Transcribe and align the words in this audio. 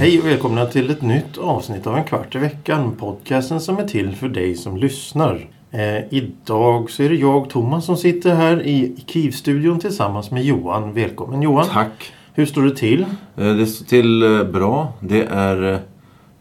Hej 0.00 0.20
och 0.20 0.26
välkomna 0.26 0.66
till 0.66 0.90
ett 0.90 1.02
nytt 1.02 1.38
avsnitt 1.38 1.86
av 1.86 1.96
En 1.96 2.04
kvart 2.04 2.34
i 2.34 2.38
veckan. 2.38 2.96
Podcasten 2.96 3.60
som 3.60 3.78
är 3.78 3.84
till 3.84 4.16
för 4.16 4.28
dig 4.28 4.54
som 4.54 4.76
lyssnar. 4.76 5.48
Eh, 5.70 6.14
idag 6.14 6.90
så 6.90 7.02
är 7.02 7.08
det 7.08 7.14
jag, 7.14 7.50
Thomas, 7.50 7.84
som 7.84 7.96
sitter 7.96 8.34
här 8.34 8.66
i 8.66 9.04
Kivstudion 9.06 9.80
tillsammans 9.80 10.30
med 10.30 10.44
Johan. 10.44 10.94
Välkommen 10.94 11.42
Johan. 11.42 11.66
Tack. 11.66 12.12
Hur 12.34 12.46
står 12.46 12.62
det 12.62 12.76
till? 12.76 13.06
Eh, 13.36 13.46
Det 13.54 13.66
står 13.66 13.84
till 13.86 14.22
eh, 14.22 14.42
bra. 14.44 14.92
Det 15.00 15.22
är 15.24 15.72
eh, 15.72 15.78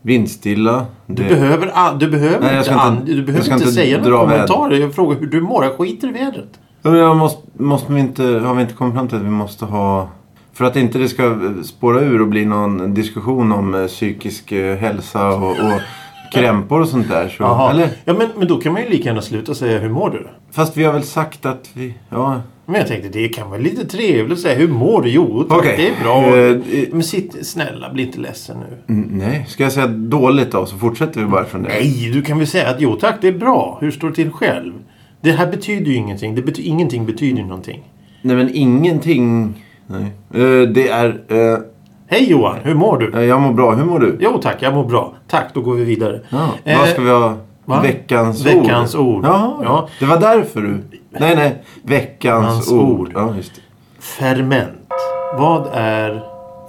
vindstilla. 0.02 0.86
Du 1.05 1.23
Det... 1.23 1.30
behöver, 1.30 2.00
du 2.00 2.08
behöver 2.09 2.40
Nej, 2.48 2.58
inte, 2.58 2.76
an- 2.76 3.02
du 3.05 3.23
behöver 3.23 3.44
inte, 3.46 3.54
inte 3.54 3.72
säga 3.72 4.02
några 4.02 4.18
kommentarer. 4.18 4.77
Jag 4.80 4.96
frågar 4.96 5.20
hur 5.20 5.27
du 5.27 5.41
mår. 5.41 5.63
Jag 5.63 5.73
skiter 5.73 6.08
i 6.08 6.12
vädret. 6.12 6.60
Jag 6.82 7.18
måste, 7.18 7.41
måste 7.63 7.94
vi 7.94 7.99
inte, 7.99 8.23
har 8.23 8.55
vi 8.55 8.62
inte 8.62 8.73
kommit 8.73 8.94
fram 8.96 9.08
till 9.08 9.18
att 9.18 9.23
vi 9.23 9.30
måste 9.30 9.66
ha... 9.66 10.10
För 10.54 10.66
att 10.66 10.76
inte 10.76 10.98
det 10.98 11.08
ska 11.10 11.40
spåra 11.63 12.02
ur 12.02 12.21
och 12.21 12.27
bli 12.27 12.46
någon 12.46 12.94
diskussion 12.94 13.52
om 13.52 13.85
psykisk 13.88 14.52
hälsa 14.80 15.27
och, 15.30 15.49
och 15.49 15.82
krämpor 16.32 16.82
och 16.82 16.88
sånt 16.88 17.10
där. 17.10 17.30
Så, 17.30 17.70
eller? 17.70 17.90
Ja, 18.06 18.14
men, 18.14 18.28
men 18.38 18.48
då 18.48 18.58
kan 18.58 18.74
man 18.74 18.82
ju 18.82 18.90
lika 18.90 19.04
gärna 19.10 19.22
sluta 19.22 19.56
säga 19.56 19.80
hur 19.80 19.90
mår 19.90 20.10
du? 20.10 20.28
Fast 20.52 20.78
vi 20.78 20.84
har 20.84 20.94
väl 20.94 21.04
sagt 21.04 21.46
att 21.46 21.70
vi... 21.74 21.94
Ja, 22.10 22.42
Men 22.66 22.76
jag 22.76 22.88
tänkte 22.88 23.10
det 23.10 23.30
kan 23.30 23.50
vara 23.50 23.60
lite 23.62 23.86
trevligt 23.86 24.34
att 24.34 24.40
säga 24.40 24.55
hur 24.55 24.68
mår 24.68 25.02
du? 25.02 25.10
Jo, 25.10 25.44
tack, 25.50 25.58
Okej. 25.58 25.76
det 25.78 25.88
är 25.88 26.04
bra. 26.04 26.38
Eh. 26.80 26.88
Men 26.92 27.04
sitt, 27.04 27.48
snälla, 27.48 27.94
bli 27.94 28.04
inte 28.04 28.20
ledsen 28.20 28.58
nu. 28.88 28.94
mm, 28.94 29.10
nej. 29.18 29.46
Ska 29.50 29.63
jag 29.63 29.71
säga 29.71 29.88
dåligt 29.88 30.52
då 30.52 30.66
så 30.66 30.77
fortsätter 30.77 31.20
vi 31.21 31.26
bara 31.27 31.46
från 31.46 31.63
det? 31.63 31.70
Nej, 31.70 32.10
du 32.13 32.21
kan 32.21 32.38
väl 32.38 32.48
säga 32.48 32.70
att 32.70 32.82
jo 32.82 32.96
tack, 32.96 33.16
det 33.21 33.27
är 33.27 33.32
bra. 33.38 33.77
Hur 33.82 33.91
står 33.91 34.10
det 34.10 34.16
till 34.16 34.32
själv? 34.32 34.74
Det 35.21 35.32
här 35.32 35.52
betyder 35.52 35.86
ju 35.91 35.96
ingenting. 35.96 36.36
Det 36.36 36.41
bety 36.41 36.62
ingenting 36.64 37.05
betyder 37.05 37.38
ju 37.41 37.48
någonting. 37.48 37.84
Nej 38.21 38.36
men 38.36 38.49
ingenting... 38.54 39.54
Nej. 39.88 40.04
Eh, 40.34 40.70
det 40.70 40.88
är... 40.90 41.08
eh, 41.27 41.60
Hej 42.12 42.29
Johan, 42.32 42.57
hur 42.63 42.74
mår 42.76 42.98
du? 42.98 43.24
jag 43.26 43.41
mår 43.41 43.54
bra. 43.54 43.71
Hur 43.76 43.85
mår 43.85 43.99
du? 43.99 44.18
Jo 44.20 44.38
tack, 44.41 44.55
jag 44.60 44.74
mår 44.74 44.84
bra. 44.85 45.13
Tack, 45.27 45.46
då 45.54 45.62
går 45.62 45.74
vi 45.74 45.84
vidare. 45.84 46.21
Ja, 46.29 46.48
Eh, 46.63 46.77
vad 46.79 46.88
ska 46.90 47.02
vi 47.02 47.10
ha? 47.10 47.38
va? 47.65 47.82
Veckans, 47.82 48.46
Veckans 48.46 48.96
ord. 48.96 49.26
Jaha, 49.26 49.54
Ja. 49.63 49.88
Det 49.99 50.05
var 50.05 50.18
därför 50.20 50.62
du... 50.62 50.70
Nej, 51.10 51.35
nej. 51.35 51.63
Veckans 51.84 52.46
Hans 52.48 52.71
ord. 52.71 52.99
ord. 52.99 53.12
Ja. 53.13 53.34
Ferment. 53.99 54.87
Vad 55.37 55.68
är 55.74 56.24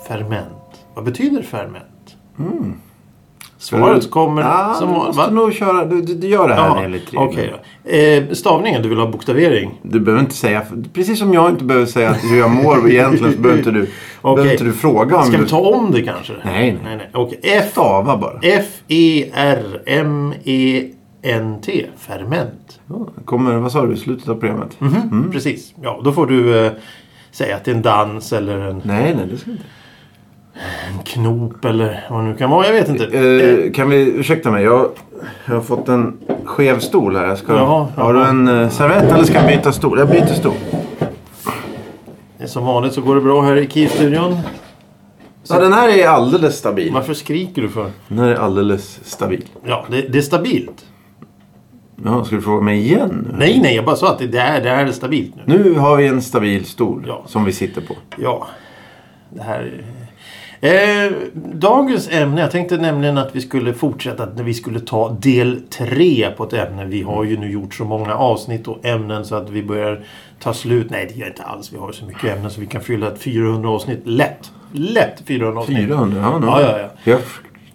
ferment? 0.08 0.80
Vad 0.94 1.04
betyder 1.04 1.42
ferment? 1.42 2.16
Svaret 3.60 4.10
kommer 4.10 4.42
Ja, 4.42 4.74
som 4.78 4.88
du 4.88 4.94
va? 4.94 5.04
måste 5.06 5.30
nog 5.30 5.52
köra... 5.52 5.84
Du, 5.84 6.02
du, 6.02 6.14
du 6.14 6.26
gör 6.28 6.48
det 6.48 6.54
här 6.54 6.66
Ja, 6.66 6.82
enligt 6.82 7.02
reglerna. 7.06 7.26
Okej 7.26 7.52
då. 7.84 7.90
Eh, 7.90 8.24
stavningen, 8.34 8.82
du 8.82 8.88
vill 8.88 8.98
ha 8.98 9.06
bokstavering? 9.06 9.80
Du 9.82 10.00
behöver 10.00 10.22
inte 10.22 10.34
säga... 10.34 10.62
Precis 10.92 11.18
som 11.18 11.34
jag 11.34 11.50
inte 11.50 11.64
behöver 11.64 11.86
säga 11.86 12.12
hur 12.12 12.38
jag 12.38 12.50
mår 12.50 12.90
egentligen 12.90 13.32
så 13.32 13.38
behöver 13.38 13.58
inte 13.58 13.70
du, 13.70 13.80
Okej. 14.20 14.34
behöver 14.34 14.52
inte 14.52 14.64
du 14.64 14.72
fråga 14.72 15.16
om 15.16 15.24
Ska 15.24 15.36
du... 15.36 15.42
vi 15.42 15.48
ta 15.50 15.58
om 15.58 15.90
det 15.92 16.02
kanske? 16.02 16.32
Nej, 16.44 16.72
nej. 16.72 16.78
nej, 16.84 16.96
nej. 16.96 17.10
Okej. 17.12 17.40
F 17.42 17.64
Stava 17.70 18.16
bara. 18.16 18.38
E 18.42 18.64
F-E-R-M-E-N-T. 20.50 21.86
Ferment. 21.98 22.80
Ja, 22.88 23.06
kommer, 23.24 23.54
vad 23.56 23.72
sa 23.72 23.86
du? 23.86 23.96
Slutet 23.96 24.28
av 24.28 24.34
programmet? 24.34 24.78
Mm. 24.80 25.30
Precis. 25.32 25.74
Ja, 25.82 26.00
då 26.04 26.12
får 26.12 26.26
du 26.26 26.66
eh, 26.66 26.72
säga 27.30 27.56
att 27.56 27.64
det 27.64 27.70
är 27.70 27.74
en 27.74 27.82
dans 27.82 28.32
eller 28.32 28.58
en, 28.58 28.82
Nej, 28.84 29.14
nej, 29.16 29.26
det 29.30 29.36
ska 29.38 29.50
inte. 29.50 29.62
En 30.92 30.98
knop 31.04 31.64
eller 31.64 32.06
vad 32.10 32.24
det 32.24 32.28
nu 32.28 32.36
kan 32.36 32.50
vara. 32.50 32.66
Jag 32.66 32.72
vet 32.72 32.88
inte. 32.88 33.04
Eh, 33.04 33.72
kan 33.72 33.90
vi... 33.90 33.96
Ursäkta 34.16 34.50
mig. 34.50 34.64
Jag, 34.64 34.88
jag 35.46 35.54
har 35.54 35.60
fått 35.62 35.88
en 35.88 36.16
skev 36.44 36.78
stol 36.78 37.16
här. 37.16 37.26
Jag 37.26 37.38
ska, 37.38 37.52
Jaha, 37.52 37.88
har 37.96 38.14
du 38.14 38.20
jaha. 38.20 38.28
en 38.28 38.48
eh, 38.48 38.68
servett 38.68 39.12
eller 39.12 39.24
ska 39.24 39.34
jag 39.34 39.46
byta 39.46 39.72
stol? 39.72 39.98
Jag 39.98 40.08
byter 40.08 40.26
stol. 40.34 40.52
Som 42.46 42.64
vanligt 42.64 42.92
så 42.92 43.00
går 43.00 43.14
det 43.14 43.20
bra 43.20 43.42
här 43.42 43.56
i 43.56 43.68
Key-studion. 43.68 44.36
Ja, 45.48 45.60
den 45.60 45.72
här 45.72 45.88
är 45.98 46.06
alldeles 46.08 46.56
stabil. 46.58 46.92
Varför 46.94 47.14
skriker 47.14 47.62
du 47.62 47.68
för? 47.68 47.90
Den 48.08 48.18
här 48.18 48.28
är 48.28 48.34
alldeles 48.34 49.00
stabil. 49.04 49.44
Ja, 49.64 49.84
det, 49.90 50.00
det 50.00 50.18
är 50.18 50.22
stabilt. 50.22 50.84
Ja, 52.04 52.24
ska 52.24 52.36
du 52.36 52.42
fråga 52.42 52.62
mig 52.62 52.78
igen? 52.80 53.34
Nej, 53.38 53.60
nej, 53.62 53.76
jag 53.76 53.84
bara 53.84 53.96
sa 53.96 54.10
att 54.12 54.18
det, 54.18 54.26
det, 54.26 54.40
är, 54.40 54.62
det 54.62 54.70
här 54.70 54.86
är 54.86 54.92
stabilt 54.92 55.32
nu. 55.44 55.58
Nu 55.64 55.74
har 55.78 55.96
vi 55.96 56.06
en 56.06 56.22
stabil 56.22 56.64
stol 56.64 57.04
Ja. 57.08 57.22
som 57.26 57.44
vi 57.44 57.52
sitter 57.52 57.80
på. 57.80 57.94
Ja, 58.16 58.46
det 59.30 59.42
här... 59.42 59.84
Eh, 60.62 61.12
dagens 61.54 62.08
ämne, 62.12 62.40
jag 62.40 62.50
tänkte 62.50 62.76
nämligen 62.76 63.18
att 63.18 63.36
vi 63.36 63.40
skulle 63.40 63.74
fortsätta 63.74 64.28
när 64.36 64.42
vi 64.42 64.54
skulle 64.54 64.80
ta 64.80 65.16
del 65.20 65.60
tre 65.70 66.30
på 66.36 66.44
ett 66.44 66.52
ämne. 66.52 66.84
Vi 66.84 67.02
har 67.02 67.24
ju 67.24 67.38
nu 67.38 67.50
gjort 67.50 67.74
så 67.74 67.84
många 67.84 68.14
avsnitt 68.14 68.68
och 68.68 68.84
ämnen 68.84 69.24
så 69.24 69.34
att 69.34 69.50
vi 69.50 69.62
börjar 69.62 70.04
ta 70.38 70.54
slut. 70.54 70.86
Nej, 70.90 71.10
det 71.12 71.20
gör 71.20 71.26
inte 71.26 71.42
alls. 71.42 71.72
Vi 71.72 71.78
har 71.78 71.92
så 71.92 72.04
mycket 72.04 72.36
ämnen 72.36 72.50
så 72.50 72.60
vi 72.60 72.66
kan 72.66 72.80
fylla 72.80 73.08
ett 73.08 73.18
400 73.18 73.70
avsnitt 73.70 74.00
lätt. 74.04 74.50
Lätt 74.72 75.22
400 75.26 75.60
avsnitt. 75.60 75.78
400, 75.78 76.20
ja, 76.22 76.38
nu. 76.38 76.46
Ja, 76.46 76.60
ja, 76.62 76.78
ja. 76.78 76.88
Vi 77.04 77.12
har, 77.12 77.20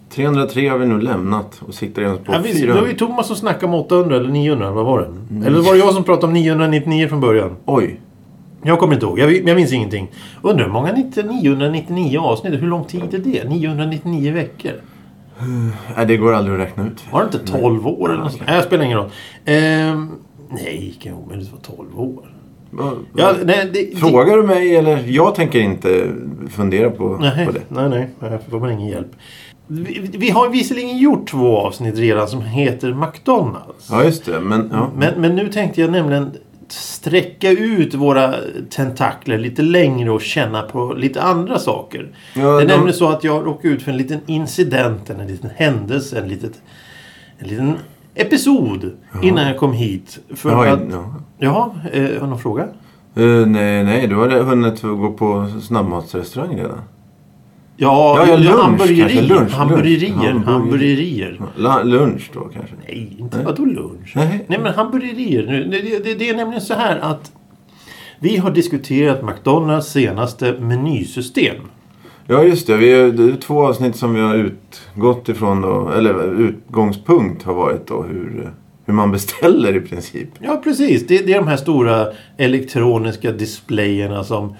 303 0.10 0.68
har 0.70 0.78
vi 0.78 0.86
nu 0.86 1.02
lämnat 1.02 1.62
och 1.68 1.74
siktar 1.74 2.02
ens 2.02 2.20
på 2.20 2.34
Ja, 2.34 2.38
visst, 2.38 2.54
det 2.54 2.60
400. 2.60 2.82
var 2.82 2.88
ju 2.90 2.96
Thomas 2.96 3.28
som 3.28 3.36
snackade 3.36 3.66
om 3.66 3.74
800 3.74 4.16
eller 4.16 4.30
900. 4.30 4.72
Vad 4.72 4.86
var 4.86 5.00
det? 5.00 5.06
Mm. 5.06 5.44
Eller 5.48 5.60
var 5.60 5.74
det 5.74 5.80
jag 5.80 5.94
som 5.94 6.04
pratade 6.04 6.28
om 6.28 6.34
999 6.34 7.08
från 7.08 7.22
början? 7.22 7.56
Oj. 7.66 8.00
Jag 8.66 8.80
kommer 8.80 8.94
inte 8.94 9.06
ihåg. 9.06 9.20
Jag, 9.20 9.48
jag 9.48 9.56
minns 9.56 9.74
ingenting. 9.74 10.12
Undrar 10.42 10.66
hur 10.66 10.72
många 10.72 10.92
999 10.92 12.20
avsnitt? 12.20 12.54
Hur 12.54 12.68
lång 12.68 12.86
tid 12.86 13.14
är 13.14 13.20
det? 13.20 13.50
999 13.50 14.34
veckor? 14.34 14.72
Nej, 15.96 16.06
det 16.06 16.18
går 16.18 16.34
aldrig 16.34 16.56
att 16.56 16.68
räkna 16.68 16.88
ut. 16.88 17.04
Var 17.12 17.20
det 17.20 17.26
inte 17.26 17.52
12 17.52 17.88
år 17.88 18.12
eller 18.14 18.24
något? 18.24 18.40
Nej, 18.46 18.56
jag 18.56 18.64
spelar 18.64 18.84
ingen 18.84 18.98
roll. 18.98 19.10
Ehm, 19.46 20.12
nej, 20.50 20.94
det 20.98 21.04
kan 21.04 21.14
omöjligt 21.18 21.52
vara 21.52 21.62
12 21.62 22.00
år. 22.00 22.32
Ja, 23.16 23.34
nej, 23.44 23.70
det, 23.74 24.00
Frågar 24.00 24.38
du 24.38 24.44
mig 24.44 24.76
eller? 24.76 25.04
Jag 25.08 25.36
tänker 25.36 25.60
inte 25.60 26.08
fundera 26.50 26.90
på, 26.90 27.18
Nej, 27.22 27.46
på 27.46 27.52
det. 27.52 27.62
nej, 27.68 27.90
nej. 27.90 28.10
Här 28.22 28.40
får 28.50 28.60
man 28.60 28.72
ingen 28.72 28.88
hjälp. 28.88 29.12
Vi, 29.68 30.10
vi 30.14 30.30
har 30.30 30.50
visserligen 30.50 30.98
gjort 30.98 31.30
två 31.30 31.58
avsnitt 31.58 31.98
redan 31.98 32.28
som 32.28 32.42
heter 32.42 32.94
McDonalds. 32.94 33.88
Ja, 33.92 34.04
just 34.04 34.26
det. 34.26 34.40
Men, 34.40 34.70
ja. 34.74 34.90
Men, 34.98 35.22
men 35.22 35.36
nu 35.36 35.50
tänkte 35.52 35.82
jag 35.82 35.92
nämligen 35.92 36.32
sträcka 36.72 37.52
ut 37.52 37.94
våra 37.94 38.34
tentakler 38.70 39.38
lite 39.38 39.62
längre 39.62 40.12
och 40.12 40.22
känna 40.22 40.62
på 40.62 40.94
lite 40.94 41.22
andra 41.22 41.60
saker. 41.60 42.08
Ja, 42.36 42.42
det 42.42 42.48
är 42.48 42.60
de- 42.60 42.66
nämligen 42.74 42.94
så 42.94 43.08
att 43.10 43.24
jag 43.24 43.46
råkade 43.46 43.74
ut 43.74 43.82
för 43.84 43.92
en 43.92 43.98
liten 43.98 44.20
incident, 44.26 45.10
en 45.10 45.28
liten 45.28 45.50
händelse, 45.56 46.20
en, 46.22 46.28
litet, 46.28 46.62
en 47.38 47.48
liten 47.48 47.76
episod 48.16 48.92
innan 49.24 49.48
jag 49.48 49.58
kom 49.58 49.74
hit. 49.74 50.20
För 50.36 50.50
Jaha, 50.52 50.72
att, 50.74 50.80
ja. 50.92 51.16
Jaha, 51.38 51.72
eh, 51.94 52.02
har 52.04 52.10
du 52.10 52.28
någon 52.28 52.40
fråga? 52.40 52.64
Eh, 53.16 53.24
nej, 53.48 53.84
nej, 53.84 54.08
du 54.08 54.16
har 54.16 54.30
hunnit 54.30 54.82
gå 54.82 55.12
på 55.12 55.52
snabbmatsrestaurang 55.62 56.56
redan. 56.58 56.82
Ja, 57.78 58.26
Ja, 58.28 58.36
lunch 58.38 58.60
hamburgerier. 58.62 59.08
kanske, 59.08 59.22
lunch, 59.34 59.52
hamburgerier. 59.52 60.34
lunch. 60.34 60.46
Hamburgerier. 60.46 61.42
La, 61.56 61.84
lunch 61.84 62.30
då 62.34 62.40
kanske? 62.40 62.76
Nej, 62.88 63.16
inte 63.20 63.44
vadå 63.44 63.66
lunch? 63.66 64.12
Nej. 64.16 64.46
Nej, 64.48 64.60
men 64.60 64.74
hamburgerier. 64.74 65.46
Nu, 65.46 65.64
det, 65.64 66.04
det, 66.04 66.14
det 66.20 66.30
är 66.30 66.36
nämligen 66.36 66.62
så 66.62 66.74
här 66.74 67.00
att 67.00 67.32
vi 68.20 68.38
har 68.38 68.52
diskuterat 68.52 69.24
McDonalds 69.24 69.88
senaste 69.92 70.56
menysystem. 70.60 71.56
Ja, 72.28 72.44
just 72.44 72.68
det. 72.68 72.78
Vi, 72.78 73.12
det 73.12 73.24
är 73.24 73.36
två 73.42 73.66
avsnitt 73.68 73.96
som 73.96 74.14
vi 74.14 74.22
har 74.22 74.36
utgått 74.36 75.30
ifrån 75.30 75.62
då. 75.62 75.90
Eller 75.90 76.40
utgångspunkt 76.42 77.44
har 77.44 77.54
varit 77.54 77.88
då 77.88 78.04
hur, 78.04 78.52
hur 78.86 78.94
man 78.94 79.12
beställer 79.12 79.76
i 79.76 79.80
princip. 79.82 80.30
Ja, 80.40 80.62
precis. 80.64 81.08
Det, 81.08 81.18
det 81.26 81.34
är 81.34 81.38
de 81.40 81.48
här 81.48 81.58
stora 81.58 82.08
elektroniska 82.38 83.32
displayerna 83.32 84.24
som, 84.24 84.56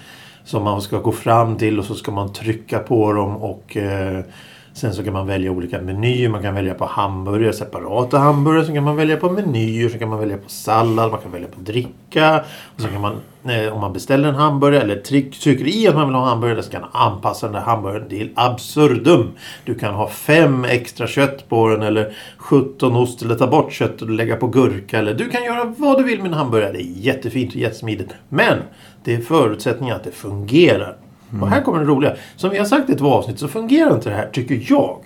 som 0.46 0.62
man 0.62 0.82
ska 0.82 0.98
gå 0.98 1.12
fram 1.12 1.56
till 1.56 1.78
och 1.78 1.84
så 1.84 1.94
ska 1.94 2.12
man 2.12 2.32
trycka 2.32 2.78
på 2.78 3.12
dem 3.12 3.36
och 3.36 3.76
eh, 3.76 4.24
sen 4.72 4.94
så 4.94 5.04
kan 5.04 5.12
man 5.12 5.26
välja 5.26 5.50
olika 5.50 5.80
menyer. 5.80 6.28
Man 6.28 6.42
kan 6.42 6.54
välja 6.54 6.74
på 6.74 6.84
hamburgare, 6.84 7.52
separata 7.52 8.18
hamburgare. 8.18 8.64
Så 8.64 8.72
kan 8.72 8.84
man 8.84 8.96
välja 8.96 9.16
på 9.16 9.30
menyer, 9.30 9.88
så 9.88 9.98
kan 9.98 10.08
man 10.08 10.18
välja 10.18 10.36
på 10.36 10.48
sallad, 10.48 11.10
man 11.10 11.20
kan 11.20 11.32
välja 11.32 11.48
på 11.48 11.60
dricka. 11.60 12.44
Och 12.74 12.80
så 12.80 12.88
kan 12.88 13.00
man, 13.00 13.20
eh, 13.44 13.72
om 13.72 13.80
man 13.80 13.92
beställer 13.92 14.28
en 14.28 14.34
hamburgare 14.34 14.82
eller 14.82 14.96
tryck, 14.96 15.40
trycker 15.40 15.66
i 15.66 15.88
att 15.88 15.94
man 15.94 16.06
vill 16.06 16.14
ha 16.14 16.22
en 16.22 16.28
hamburgare 16.28 16.62
så 16.62 16.70
kan 16.70 16.80
man 16.80 16.90
anpassa 16.92 17.46
den 17.46 17.54
där 17.54 17.60
hamburgaren 17.60 18.08
till 18.08 18.30
absurdum. 18.34 19.30
Du 19.64 19.74
kan 19.74 19.94
ha 19.94 20.08
fem 20.08 20.64
extra 20.64 21.06
kött 21.06 21.48
på 21.48 21.68
den 21.68 21.82
eller 21.82 22.12
17 22.36 22.96
ost 22.96 23.22
eller 23.22 23.34
ta 23.34 23.46
bort 23.46 23.72
köttet 23.72 24.02
och 24.02 24.10
lägga 24.10 24.36
på 24.36 24.46
gurka. 24.46 24.98
Eller 24.98 25.14
du 25.14 25.28
kan 25.28 25.44
göra 25.44 25.74
vad 25.76 25.98
du 25.98 26.04
vill 26.04 26.18
med 26.18 26.26
en 26.26 26.38
hamburgare. 26.38 26.72
Det 26.72 26.82
är 26.82 26.92
jättefint 26.96 27.54
och 27.54 27.60
jättesmidigt. 27.60 28.14
Men 28.28 28.58
det 29.06 29.14
är 29.14 29.20
förutsättningen 29.20 29.96
att 29.96 30.04
det 30.04 30.10
fungerar. 30.10 30.96
Och 31.40 31.48
här 31.48 31.62
kommer 31.62 31.78
det 31.78 31.84
roliga. 31.84 32.16
Som 32.36 32.50
vi 32.50 32.58
har 32.58 32.64
sagt 32.64 32.90
i 32.90 32.94
två 32.94 33.12
avsnitt 33.12 33.38
så 33.38 33.48
fungerar 33.48 33.94
inte 33.94 34.08
det 34.08 34.16
här, 34.16 34.28
tycker 34.32 34.62
jag. 34.68 34.98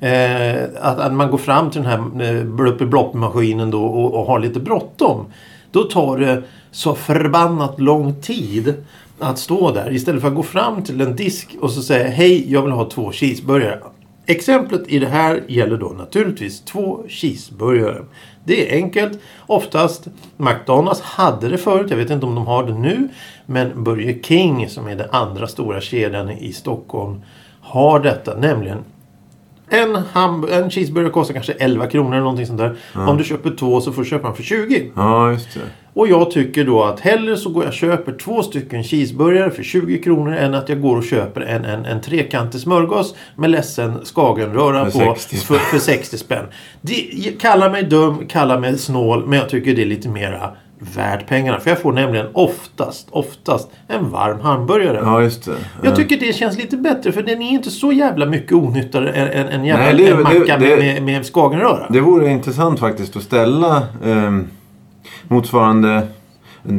Eh, 0.00 0.64
att, 0.80 0.98
att 0.98 1.12
man 1.12 1.30
går 1.30 1.38
fram 1.38 1.70
till 1.70 1.82
den 1.82 1.90
här 1.90 2.28
eh, 2.34 2.44
blupp-blopp-maskinen 2.44 3.70
då 3.70 3.84
och, 3.84 4.14
och 4.14 4.26
har 4.26 4.38
lite 4.38 4.60
bråttom. 4.60 5.26
Då 5.70 5.82
tar 5.82 6.18
det 6.18 6.42
så 6.70 6.94
förbannat 6.94 7.80
lång 7.80 8.20
tid 8.20 8.74
att 9.18 9.38
stå 9.38 9.72
där 9.72 9.92
istället 9.92 10.20
för 10.20 10.28
att 10.28 10.34
gå 10.34 10.42
fram 10.42 10.82
till 10.82 11.00
en 11.00 11.16
disk 11.16 11.56
och 11.60 11.70
så 11.70 11.82
säga 11.82 12.08
hej, 12.08 12.52
jag 12.52 12.62
vill 12.62 12.72
ha 12.72 12.90
två 12.90 13.12
cheeseburgare. 13.12 13.78
Exemplet 14.26 14.88
i 14.88 14.98
det 14.98 15.06
här 15.06 15.42
gäller 15.48 15.76
då 15.76 15.88
naturligtvis 15.88 16.60
två 16.60 17.04
cheeseburgare. 17.08 18.04
Det 18.44 18.72
är 18.72 18.76
enkelt. 18.76 19.20
Oftast 19.46 20.08
McDonalds 20.36 21.00
hade 21.00 21.48
det 21.48 21.58
förut. 21.58 21.86
Jag 21.90 21.96
vet 21.96 22.10
inte 22.10 22.26
om 22.26 22.34
de 22.34 22.46
har 22.46 22.66
det 22.66 22.74
nu. 22.74 23.08
Men 23.46 23.84
Burger 23.84 24.18
King 24.22 24.68
som 24.68 24.86
är 24.86 24.94
den 24.96 25.10
andra 25.10 25.46
stora 25.46 25.80
kedjan 25.80 26.30
i 26.30 26.52
Stockholm 26.52 27.22
har 27.60 28.00
detta. 28.00 28.36
Nämligen 28.36 28.78
en, 29.68 29.96
ham- 29.96 30.52
en 30.52 30.70
cheeseburgare 30.70 31.12
kostar 31.12 31.34
kanske 31.34 31.52
11 31.52 31.86
kronor 31.86 32.12
eller 32.12 32.20
någonting 32.20 32.46
sånt 32.46 32.58
där. 32.58 32.76
Om 32.94 33.16
du 33.18 33.24
köper 33.24 33.50
två 33.50 33.80
så 33.80 33.92
får 33.92 34.02
du 34.02 34.08
köpa 34.08 34.26
den 34.26 34.36
för 34.36 34.42
20. 34.42 34.90
Ja, 34.96 35.30
just 35.30 35.54
det. 35.54 35.60
Och 35.94 36.08
jag 36.08 36.30
tycker 36.30 36.64
då 36.64 36.84
att 36.84 37.00
hellre 37.00 37.36
så 37.36 37.50
går 37.50 37.62
jag 37.62 37.68
och 37.68 37.74
köper 37.74 38.12
två 38.12 38.42
stycken 38.42 38.84
cheeseburgare 38.84 39.50
för 39.50 39.62
20 39.62 39.98
kronor 39.98 40.32
än 40.34 40.54
att 40.54 40.68
jag 40.68 40.80
går 40.82 40.96
och 40.96 41.04
köper 41.04 41.40
en, 41.40 41.64
en, 41.64 41.84
en 41.84 42.00
trekantig 42.00 42.60
smörgås 42.60 43.14
med 43.36 43.50
ledsen 43.50 44.04
skagenröra 44.04 44.84
på 44.84 44.90
60 44.90 45.36
för, 45.36 45.54
för 45.54 45.78
60 45.78 46.18
spänn. 46.18 46.44
Det, 46.80 46.94
kalla 47.40 47.68
mig 47.70 47.82
dum, 47.82 48.26
kalla 48.28 48.58
mig 48.60 48.78
snål, 48.78 49.26
men 49.26 49.38
jag 49.38 49.48
tycker 49.48 49.74
det 49.74 49.82
är 49.82 49.86
lite 49.86 50.08
mera 50.08 50.50
värt 50.78 51.26
pengarna. 51.28 51.60
För 51.60 51.70
jag 51.70 51.78
får 51.80 51.92
nämligen 51.92 52.26
oftast, 52.32 53.06
oftast 53.10 53.68
en 53.88 54.10
varm 54.10 54.40
hamburgare. 54.40 55.00
Ja, 55.02 55.22
just 55.22 55.44
det. 55.44 55.52
Jag 55.82 55.96
tycker 55.96 56.16
det 56.20 56.32
känns 56.32 56.58
lite 56.58 56.76
bättre 56.76 57.12
för 57.12 57.22
den 57.22 57.42
är 57.42 57.50
inte 57.50 57.70
så 57.70 57.92
jävla 57.92 58.26
mycket 58.26 58.52
onyttare 58.52 59.10
än 59.12 59.28
en, 59.28 59.48
en 59.48 59.64
jävla 59.64 59.84
Nej, 59.84 59.94
det- 59.96 60.08
en 60.10 60.22
macka 60.22 60.58
det- 60.58 60.76
det- 60.76 60.76
med, 60.76 61.02
med 61.02 61.26
skagenröra. 61.26 61.86
Det 61.90 62.00
vore 62.00 62.30
intressant 62.30 62.80
faktiskt 62.80 63.16
att 63.16 63.22
ställa 63.22 63.76
eh, 64.04 64.38
motsvarande 65.28 66.02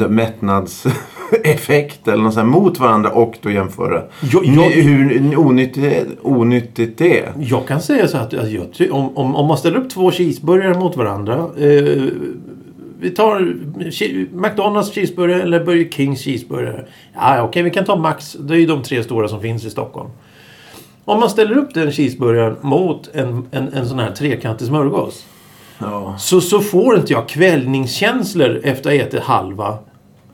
mättnadseffekt 0.09 2.07
eller 2.07 2.23
något 2.23 2.33
sånt 2.33 2.47
mot 2.51 2.79
varandra 2.79 3.09
och 3.11 3.37
då 3.41 3.51
jämföra 3.51 4.01
jag- 4.33 4.47
Ni- 4.47 4.81
hur 4.81 5.37
onyttigt, 5.37 6.07
onyttigt 6.21 6.97
det 6.97 7.19
är. 7.19 7.31
Jag 7.39 7.67
kan 7.67 7.81
säga 7.81 8.07
så 8.07 8.17
att 8.17 8.33
att 8.33 8.51
jag, 8.51 8.91
om, 8.91 9.17
om, 9.17 9.35
om 9.35 9.47
man 9.47 9.57
ställer 9.57 9.77
upp 9.77 9.89
två 9.89 10.11
cheeseburgare 10.11 10.79
mot 10.79 10.97
varandra. 10.97 11.33
Eh, 11.57 12.03
vi 12.99 13.09
tar 13.09 13.39
McDonalds 14.31 14.93
cheeseburgare 14.93 15.41
eller 15.41 15.63
Burger 15.63 15.89
Kings 15.91 16.21
cheeseburgare. 16.21 16.85
Ja, 17.13 17.43
okej, 17.43 17.63
vi 17.63 17.69
kan 17.69 17.85
ta 17.85 17.95
Max. 17.95 18.33
Det 18.33 18.53
är 18.53 18.57
ju 18.57 18.65
de 18.65 18.83
tre 18.83 19.03
stora 19.03 19.27
som 19.27 19.41
finns 19.41 19.65
i 19.65 19.69
Stockholm. 19.69 20.09
Om 21.05 21.19
man 21.19 21.29
ställer 21.29 21.57
upp 21.57 21.73
den 21.73 21.91
cheeseburgaren 21.91 22.55
mot 22.61 23.09
en, 23.13 23.45
en, 23.51 23.73
en 23.73 23.87
sån 23.87 23.99
här 23.99 24.11
trekantig 24.11 24.67
smörgås. 24.67 25.25
Ja. 25.79 26.15
Så, 26.19 26.41
så 26.41 26.59
får 26.59 26.97
inte 26.97 27.13
jag 27.13 27.29
kvällningskänslor 27.29 28.61
efter 28.63 28.89
att 28.89 28.97
ha 28.97 29.07
ätit 29.07 29.19
halva. 29.19 29.77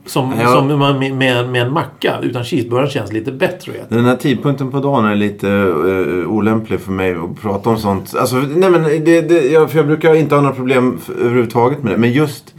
Som, 0.06 0.34
Ja. 0.40 0.52
som 0.52 0.66
med, 0.98 1.14
med, 1.14 1.48
med 1.48 1.62
en 1.62 1.72
macka. 1.72 2.18
Utan 2.22 2.44
cheeseburgaren 2.44 2.90
känns 2.90 3.12
lite 3.12 3.32
bättre. 3.32 3.72
Den 3.88 4.04
här 4.04 4.16
tidpunkten 4.16 4.70
på 4.70 4.80
dagen 4.80 5.04
är 5.04 5.14
lite 5.14 5.46
uh, 5.48 6.28
olämplig 6.28 6.80
för 6.80 6.92
mig 6.92 7.14
att 7.14 7.42
prata 7.42 7.70
om 7.70 7.78
sånt. 7.78 8.14
Alltså, 8.18 8.36
nej 8.36 8.70
men 8.70 8.82
det, 8.82 9.20
det, 9.20 9.46
jag, 9.46 9.70
för 9.70 9.78
jag 9.78 9.86
brukar 9.86 10.14
inte 10.14 10.34
ha 10.34 10.42
några 10.42 10.54
problem 10.54 10.98
överhuvudtaget 11.20 11.82
med 11.82 11.92
det. 11.92 11.98
Men 11.98 12.12
just 12.12 12.54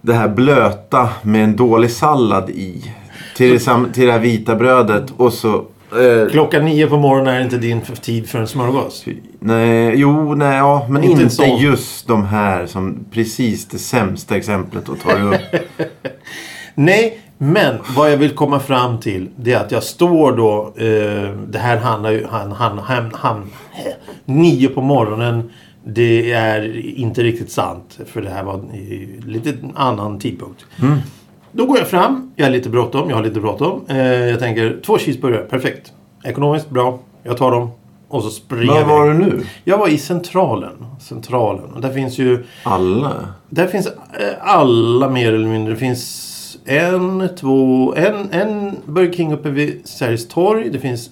det 0.00 0.12
här 0.14 0.28
blöta 0.28 1.08
med 1.22 1.44
en 1.44 1.56
dålig 1.56 1.90
sallad 1.90 2.50
i. 2.50 2.92
Till 3.36 3.52
det, 3.52 3.58
sam, 3.58 3.88
till 3.92 4.06
det 4.06 4.12
här 4.12 4.18
vita 4.18 4.54
brödet 4.54 5.12
och 5.16 5.32
så... 5.32 5.54
eh, 5.56 6.30
Klockan 6.30 6.64
nio 6.64 6.86
på 6.86 6.96
morgonen 6.96 7.34
är 7.34 7.40
inte 7.40 7.56
din 7.58 7.80
tid 7.80 8.28
för 8.28 8.38
en 8.38 8.46
smörgås. 8.46 9.04
Nej, 9.40 9.94
jo, 9.96 10.34
nej, 10.34 10.56
ja, 10.58 10.86
men 10.90 11.04
Inte 11.04 11.22
inte, 11.22 11.44
just 11.44 12.06
de 12.08 12.24
här 12.24 12.66
som 12.66 13.04
precis 13.12 13.66
det 13.68 13.78
sämsta 13.78 14.36
exemplet 14.36 14.88
att 14.88 15.00
ta 15.00 15.12
upp. 15.12 15.40
Nej, 16.74 17.18
men 17.38 17.78
vad 17.96 18.12
jag 18.12 18.16
vill 18.16 18.30
komma 18.30 18.60
fram 18.60 19.00
till 19.00 19.28
det 19.36 19.52
är 19.52 19.60
att 19.60 19.72
jag 19.72 19.82
står 19.82 20.36
då. 20.36 20.72
Eh, 20.76 21.30
det 21.48 21.58
här 21.58 21.76
handlar 21.76 22.10
ju... 22.10 22.26
Han, 22.30 22.52
han, 22.52 22.78
han, 22.78 23.10
han, 23.14 23.50
nio 24.24 24.68
på 24.68 24.80
morgonen. 24.80 25.50
Det 25.84 26.32
är 26.32 26.76
inte 26.98 27.22
riktigt 27.22 27.50
sant. 27.50 27.98
För 28.06 28.22
det 28.22 28.30
här 28.30 28.44
var 28.44 28.56
i 28.74 29.20
lite 29.26 29.54
annan 29.74 30.18
tidpunkt. 30.18 30.66
Då 31.52 31.66
går 31.66 31.78
jag 31.78 31.88
fram. 31.88 32.32
Jag 32.36 32.46
är 32.46 32.52
lite 32.52 32.68
bråttom. 32.68 33.10
Jag 33.10 33.16
har 33.16 33.24
lite 33.24 33.40
bråttom. 33.40 33.84
Eh, 33.88 33.96
jag 34.06 34.38
tänker 34.38 34.80
två 34.86 34.98
cheeseburgare. 34.98 35.42
Perfekt. 35.42 35.92
Ekonomiskt 36.24 36.70
bra. 36.70 36.98
Jag 37.22 37.36
tar 37.36 37.50
dem. 37.50 37.70
Och 38.08 38.22
så 38.22 38.30
springer 38.30 38.66
Var 38.66 38.84
var 38.84 39.08
du 39.08 39.14
nu? 39.14 39.46
Jag 39.64 39.78
var 39.78 39.88
i 39.88 39.98
Centralen. 39.98 40.86
Centralen. 41.00 41.72
Och 41.74 41.80
där 41.80 41.92
finns 41.92 42.18
ju... 42.18 42.44
Alla? 42.62 43.12
Där 43.48 43.66
finns 43.66 43.86
eh, 43.86 43.92
alla 44.40 45.08
mer 45.08 45.32
eller 45.32 45.48
mindre. 45.48 45.74
Det 45.74 45.80
finns 45.80 46.33
en, 46.64 47.28
två, 47.36 47.94
en, 47.96 48.30
en 48.30 48.76
Burger 48.86 49.12
King 49.12 49.32
uppe 49.32 49.50
vid 49.50 49.80
Sergels 49.84 50.28
torg. 50.28 50.70
Det 50.70 50.78
finns 50.78 51.10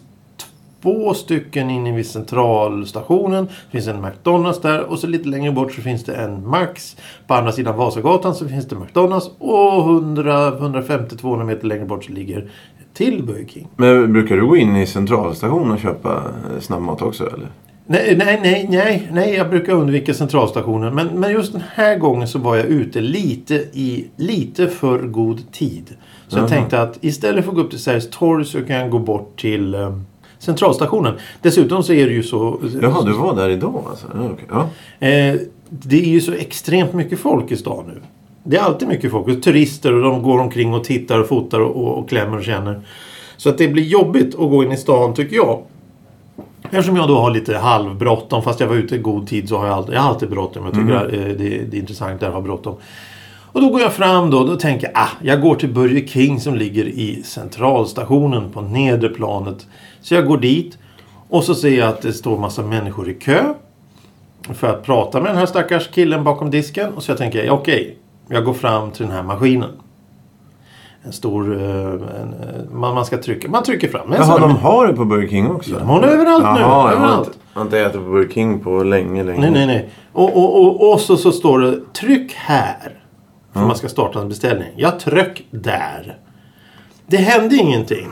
två 0.83 1.15
stycken 1.15 1.71
inne 1.71 1.93
vid 1.93 2.07
centralstationen. 2.07 3.45
Det 3.45 3.71
finns 3.71 3.87
en 3.87 4.03
McDonalds 4.03 4.61
där 4.61 4.83
och 4.83 4.99
så 4.99 5.07
lite 5.07 5.29
längre 5.29 5.53
bort 5.53 5.73
så 5.73 5.81
finns 5.81 6.05
det 6.05 6.15
en 6.15 6.49
Max. 6.49 6.97
På 7.27 7.35
andra 7.35 7.53
sidan 7.53 7.77
Vasagatan 7.77 8.35
så 8.35 8.49
finns 8.49 8.69
det 8.69 8.77
McDonalds 8.77 9.31
och 9.39 9.83
100-150-200 9.83 11.45
meter 11.45 11.67
längre 11.67 11.85
bort 11.85 12.05
så 12.05 12.13
ligger 12.13 12.51
till 12.95 13.23
Burger 13.27 13.47
King. 13.47 13.69
Men 13.77 14.13
brukar 14.13 14.37
du 14.37 14.47
gå 14.47 14.57
in 14.57 14.77
i 14.77 14.87
centralstationen 14.87 15.71
och 15.71 15.81
köpa 15.81 16.13
eh, 16.15 16.61
snabbmat 16.61 17.03
också 17.03 17.27
eller? 17.27 17.49
Nej, 17.93 18.17
nej, 18.17 18.41
nej, 18.43 18.67
nej, 18.71 19.09
nej, 19.13 19.35
jag 19.35 19.51
brukar 19.51 19.73
undvika 19.73 20.15
centralstationen. 20.15 20.95
Men, 20.95 21.07
men 21.07 21.33
just 21.33 21.53
den 21.53 21.63
här 21.75 21.97
gången 21.97 22.29
så 22.29 22.39
var 22.39 22.57
jag 22.57 22.67
ute 22.67 23.01
lite 23.01 23.55
i 23.55 24.07
lite 24.17 24.69
för 24.69 24.99
god 24.99 25.53
tid. 25.53 25.97
Så 26.29 26.39
jag 26.39 26.49
tänkte 26.49 26.83
att 26.83 26.99
istället 27.01 27.45
för 27.45 27.53
att 27.53 27.57
gå 27.57 27.63
upp 27.63 27.71
till 27.71 27.79
Sergels 27.79 28.11
torg 28.11 28.45
så 28.45 28.63
kan 28.63 28.77
jag 28.77 28.91
gå 28.91 28.99
bort 28.99 29.41
till 29.41 29.75
eh, 29.75 29.97
centralstationen. 30.39 31.15
Dessutom 31.43 31.83
så 31.83 31.93
är 31.93 32.07
det 32.07 32.13
ju 32.13 32.23
så... 32.23 32.61
Jaha, 32.83 33.03
du 33.05 33.13
var 33.13 33.37
där 33.37 33.49
idag 33.49 33.85
alltså? 33.91 34.07
Ja, 34.15 34.21
okej. 34.33 34.47
ja. 34.51 34.69
Eh, 35.07 35.41
det 35.69 36.01
är 36.01 36.09
ju 36.09 36.21
så 36.21 36.33
extremt 36.33 36.93
mycket 36.93 37.19
folk 37.19 37.51
i 37.51 37.57
stan 37.57 37.85
nu. 37.87 38.01
Det 38.45 38.57
är 38.57 38.61
alltid 38.61 38.89
mycket 38.89 39.11
folk. 39.11 39.29
Och 39.29 39.43
turister 39.43 39.95
och 39.95 40.03
de 40.03 40.23
går 40.23 40.39
omkring 40.39 40.75
och 40.75 40.85
tittar 40.85 41.21
och 41.21 41.29
fotar 41.29 41.61
och, 41.61 41.77
och, 41.77 41.99
och 41.99 42.09
klämmer 42.09 42.37
och 42.37 42.45
känner. 42.45 42.81
Så 43.37 43.49
att 43.49 43.59
det 43.59 43.69
blir 43.69 43.85
jobbigt 43.85 44.35
att 44.35 44.51
gå 44.51 44.65
in 44.65 44.73
i 44.73 44.77
stan 44.77 45.15
tycker 45.15 45.37
jag. 45.37 45.63
Eftersom 46.75 46.97
jag 46.97 47.09
då 47.09 47.19
har 47.19 47.31
lite 47.31 47.59
halvbråttom. 47.59 48.43
Fast 48.43 48.61
jag 48.61 48.67
var 48.67 48.75
ute 48.75 48.95
i 48.95 48.99
god 48.99 49.27
tid 49.27 49.49
så 49.49 49.59
har 49.59 49.67
jag 49.67 49.75
alltid, 49.75 49.95
jag 49.95 50.01
har 50.01 50.09
alltid 50.09 50.31
bråttom. 50.31 50.65
Jag 50.65 50.75
tycker 50.75 50.95
eh, 50.95 51.35
det, 51.35 51.65
det 51.65 51.77
är 51.77 51.81
intressant 51.81 52.23
att 52.23 52.33
ha 52.33 52.41
bråttom. 52.41 52.77
Och 53.53 53.61
då 53.61 53.69
går 53.69 53.81
jag 53.81 53.93
fram 53.93 54.31
då. 54.31 54.45
Då 54.45 54.57
tänker 54.57 54.87
jag 54.87 54.97
ah, 54.97 55.09
jag 55.23 55.41
går 55.41 55.55
till 55.55 55.69
Burger 55.69 56.07
King 56.07 56.41
som 56.41 56.55
ligger 56.55 56.85
i 56.85 57.23
centralstationen 57.25 58.51
på 58.51 58.61
nedre 58.61 59.09
planet. 59.09 59.67
Så 60.01 60.15
jag 60.15 60.27
går 60.27 60.39
dit. 60.39 60.79
Och 61.29 61.45
så 61.45 61.55
ser 61.55 61.79
jag 61.79 61.89
att 61.89 62.03
det 62.03 62.13
står 62.13 62.39
massa 62.39 62.63
människor 62.63 63.09
i 63.09 63.15
kö. 63.15 63.55
För 64.55 64.67
att 64.67 64.85
prata 64.85 65.21
med 65.21 65.31
den 65.31 65.39
här 65.39 65.47
stackars 65.47 65.89
killen 65.89 66.25
bakom 66.25 66.51
disken. 66.51 66.93
Och 66.93 67.03
så 67.03 67.11
jag 67.11 67.19
tänker 67.19 67.45
ja, 67.45 67.53
okej. 67.53 67.97
jag 68.29 68.45
går 68.45 68.55
fram 68.55 68.91
till 68.91 69.07
den 69.07 69.15
här 69.15 69.23
maskinen. 69.23 69.71
En 71.05 71.13
stor... 71.13 71.61
eh, 71.61 71.61
en, 71.61 71.99
eh, 72.01 72.71
man, 72.73 72.95
man 72.95 73.05
ska 73.07 73.17
trycka. 73.19 73.49
Man 73.49 73.63
trycker 73.63 73.89
fram. 73.89 74.13
Jaha, 74.13 74.39
de 74.39 74.57
har 74.57 74.87
det 74.87 74.93
på 74.93 75.05
Burger 75.05 75.29
King 75.29 75.51
också? 75.51 75.75
De 75.79 75.89
har 75.89 76.01
det 76.01 76.07
överallt 76.07 76.43
nu. 76.45 76.49
Jaha, 76.51 76.61
jag 76.61 76.69
har 76.69 76.93
Överallt. 76.93 77.27
inte, 77.27 77.39
jag 77.53 77.61
har 77.61 77.65
inte 77.65 77.79
ätit 77.81 77.93
på 77.93 78.11
Burger 78.11 78.29
King 78.33 78.61
på 78.61 78.83
länge, 78.83 79.23
länge. 79.23 79.41
Nej, 79.41 79.51
nej, 79.51 79.67
nej. 79.67 79.89
Och, 80.13 80.37
och, 80.37 80.63
och, 80.63 80.93
och 80.93 81.01
så, 81.01 81.17
så 81.17 81.33
står 81.33 81.59
det 81.61 81.93
tryck 81.93 82.33
här. 82.35 82.99
För 83.53 83.61
man 83.61 83.77
ska 83.77 83.89
starta 83.89 84.21
en 84.21 84.29
beställning. 84.29 84.69
Jag 84.77 85.01
tryck 85.01 85.47
där. 85.51 86.17
Det 87.07 87.17
hände 87.17 87.57
ingenting. 87.57 88.09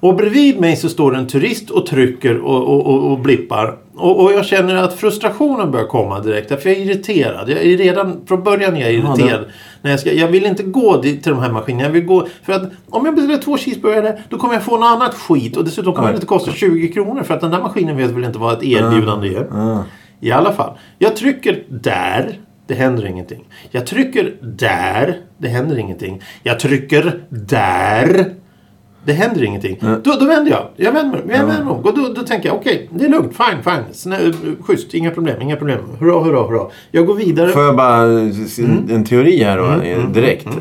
Och 0.00 0.14
bredvid 0.16 0.60
mig 0.60 0.76
så 0.76 0.88
står 0.88 1.16
en 1.16 1.26
turist 1.26 1.70
och 1.70 1.86
trycker 1.86 2.38
och, 2.38 2.62
och, 2.68 2.86
och, 2.86 3.12
och 3.12 3.18
blippar. 3.18 3.76
Och, 3.96 4.24
och 4.24 4.32
jag 4.32 4.44
känner 4.46 4.74
att 4.74 4.94
frustrationen 4.94 5.70
börjar 5.70 5.86
komma 5.86 6.20
direkt. 6.20 6.62
För 6.62 6.68
jag 6.68 6.78
är 6.78 6.82
irriterad. 6.84 7.50
Jag 7.50 7.58
är 7.58 7.76
redan 7.76 8.20
från 8.26 8.42
början 8.42 8.76
är 8.76 8.80
jag 8.80 8.92
Ja, 8.92 9.16
irriterad. 9.16 9.44
När 9.82 9.90
jag, 9.90 10.00
ska, 10.00 10.12
jag 10.12 10.28
vill 10.28 10.46
inte 10.46 10.62
gå 10.62 11.02
till 11.02 11.20
de 11.22 11.38
här 11.38 11.52
maskinerna. 11.52 11.84
Jag 11.84 11.90
vill 11.90 12.04
gå, 12.04 12.26
för 12.42 12.52
att 12.52 12.62
om 12.90 13.06
jag 13.06 13.14
beställer 13.14 13.38
två 13.38 13.56
cheeseburgare 13.56 14.18
då 14.28 14.38
kommer 14.38 14.54
jag 14.54 14.62
få 14.62 14.76
något 14.76 14.86
annat 14.86 15.14
skit. 15.14 15.56
Och 15.56 15.64
dessutom 15.64 15.94
kommer 15.94 16.08
Ja. 16.08 16.12
det 16.12 16.16
inte 16.16 16.26
kosta 16.26 16.52
20 16.52 16.88
kronor. 16.88 17.22
För 17.22 17.34
att 17.34 17.40
den 17.40 17.50
där 17.50 17.60
maskinen 17.60 17.96
vet 17.96 18.10
väl 18.10 18.24
inte 18.24 18.38
vad 18.38 18.52
ett 18.52 18.62
erbjudande 18.64 19.28
är. 19.34 19.46
Ah. 19.52 19.84
I 20.20 20.32
alla 20.32 20.52
fall. 20.52 20.70
Jag 20.98 21.16
trycker 21.16 21.62
där. 21.68 22.38
Det 22.66 22.74
händer 22.74 23.06
ingenting. 23.06 23.44
Jag 23.70 23.86
trycker 23.86 24.34
där. 24.42 25.16
Det 25.38 25.48
händer 25.48 25.78
ingenting. 25.78 26.22
Jag 26.42 26.60
trycker 26.60 27.20
där. 27.28 28.30
Det 29.06 29.12
händer 29.12 29.44
ingenting. 29.44 29.78
Då, 29.80 30.12
då 30.20 30.26
vänder 30.26 30.50
jag. 30.50 30.68
Jag 30.76 30.92
vänder 30.92 31.18
mig. 31.24 31.36
Jag 31.36 31.46
vänder 31.46 31.64
mig 31.64 31.72
om. 31.74 31.84
Och 31.84 31.96
då, 31.96 32.08
då 32.14 32.22
tänker 32.22 32.48
jag 32.48 32.56
okej, 32.56 32.88
det 32.90 33.04
är 33.04 33.08
lugnt. 33.08 33.32
Fine, 33.36 33.62
fine. 33.64 33.84
Snä, 33.92 34.32
schysst. 34.60 34.94
Inga 34.94 35.10
problem. 35.10 35.42
Inga 35.42 35.56
problem. 35.56 35.78
Hurra, 36.00 36.20
hurra, 36.24 36.42
hurra. 36.42 36.66
Jag 36.90 37.06
går 37.06 37.14
vidare. 37.14 37.48
Får 37.48 37.62
jag 37.62 37.76
bara 37.76 37.96
Mm. 38.02 38.88
en 38.90 39.04
teori 39.04 39.42
här 39.44 39.58
då 39.58 39.82
eh, 39.82 40.08
direkt. 40.10 40.46
Eh, 40.46 40.52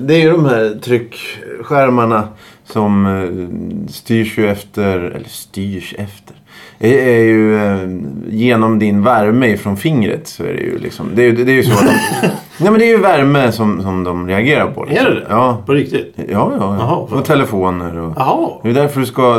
Det 0.00 0.14
är 0.14 0.18
ju 0.20 0.30
de 0.30 0.44
här 0.44 0.78
tryckskärmarna 0.82 2.28
som 2.64 3.06
eh, 3.06 3.88
styrs 3.92 4.38
ju 4.38 4.48
efter, 4.48 4.98
eller 4.98 5.28
styrs 5.28 5.94
efter. 5.98 6.36
Är, 6.78 6.98
är 6.98 7.22
ju 7.24 7.56
eh, 7.56 7.88
genom 8.28 8.78
din 8.78 9.02
värme 9.02 9.56
från 9.56 9.76
fingret 9.76 10.28
så 10.28 10.42
är 10.42 10.52
det 10.52 10.60
ju 10.62 10.78
liksom. 10.78 11.06
Det 11.14 11.22
är, 11.22 11.26
ju- 11.26 11.44
det 11.44 11.52
är 11.52 11.56
ju 11.56 11.62
så 11.62 11.72
att 11.72 11.86
de, 11.86 12.28
Nej 12.60 12.70
men 12.70 12.78
det 12.80 12.84
är 12.84 12.96
ju 12.96 12.96
värme 13.00 13.52
som, 13.52 13.82
som 13.82 14.04
de 14.04 14.28
reagerar 14.28 14.70
på. 14.70 14.84
liksom. 14.84 15.06
Är 15.06 15.10
det 15.10 15.20
det? 15.20 15.26
Ja. 15.28 15.62
På 15.66 15.72
riktigt? 15.72 16.14
Ja, 16.16 16.24
ja. 16.28 16.52
ja. 16.60 16.76
Jaha, 16.78 17.18
och 17.18 17.24
telefoner 17.24 17.98
och... 17.98 18.12
Jaha. 18.16 18.50
Det 18.62 18.70
är 18.70 18.74
därför 18.74 19.00
du 19.00 19.06
ska... 19.06 19.34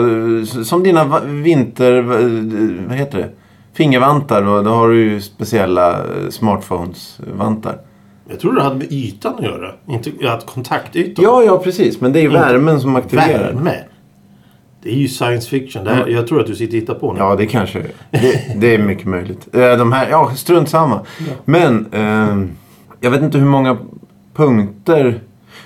Som 0.64 0.84
dina 0.84 1.20
vinter... 1.26 2.02
Vad 2.88 2.98
heter 2.98 3.18
det? 3.18 3.30
Fingervantar. 3.74 4.48
Och 4.48 4.64
då 4.64 4.70
har 4.70 4.90
du 4.90 5.00
ju 5.04 5.22
speciella 5.22 5.92
eh, 5.92 6.30
smartphones-vantar. 6.30 7.78
Jag 8.30 8.40
tror 8.40 8.54
det 8.54 8.64
hade 8.64 8.76
med 8.76 8.92
ytan 8.92 9.36
att 9.36 9.44
göra. 9.44 9.72
Inte 9.88 10.12
att 10.30 10.46
kontaktytan. 10.46 11.26
Ja, 11.26 11.44
ja 11.44 11.58
precis. 11.58 12.02
Men 12.02 12.14
det 12.14 12.20
är 12.20 12.22
ju 12.22 12.28
Inte 12.28 12.40
värmen 12.42 12.82
som 12.82 12.96
aktiverar. 12.96 13.54
Värme. 13.54 13.76
Det 14.84 14.90
är 14.90 14.96
ju 14.96 15.08
science 15.08 15.50
fiction. 15.50 15.88
Här, 15.88 16.08
jag 16.08 16.28
tror 16.28 16.40
att 16.40 16.48
du 16.48 16.56
sitter 16.56 16.78
och 16.78 16.82
hittar 16.82 16.94
på 16.94 17.14
nu. 17.14 17.20
Ja, 17.20 17.36
det 17.36 17.46
kanske 17.46 17.82
det, 18.12 18.56
det 18.56 18.76
är 18.76 18.78
mycket 18.78 19.06
möjligt. 19.06 19.48
Eh, 19.56 19.78
De 19.78 19.92
här, 19.92 20.08
ja, 20.10 20.32
strunt 20.36 20.70
samma. 20.70 21.00
Men 21.46 21.86
eh, 21.92 22.38
jag 23.02 23.12
vet 23.12 23.22
inte 23.22 23.38
hur 23.38 23.46
många 23.46 23.78
punkter... 24.34 25.20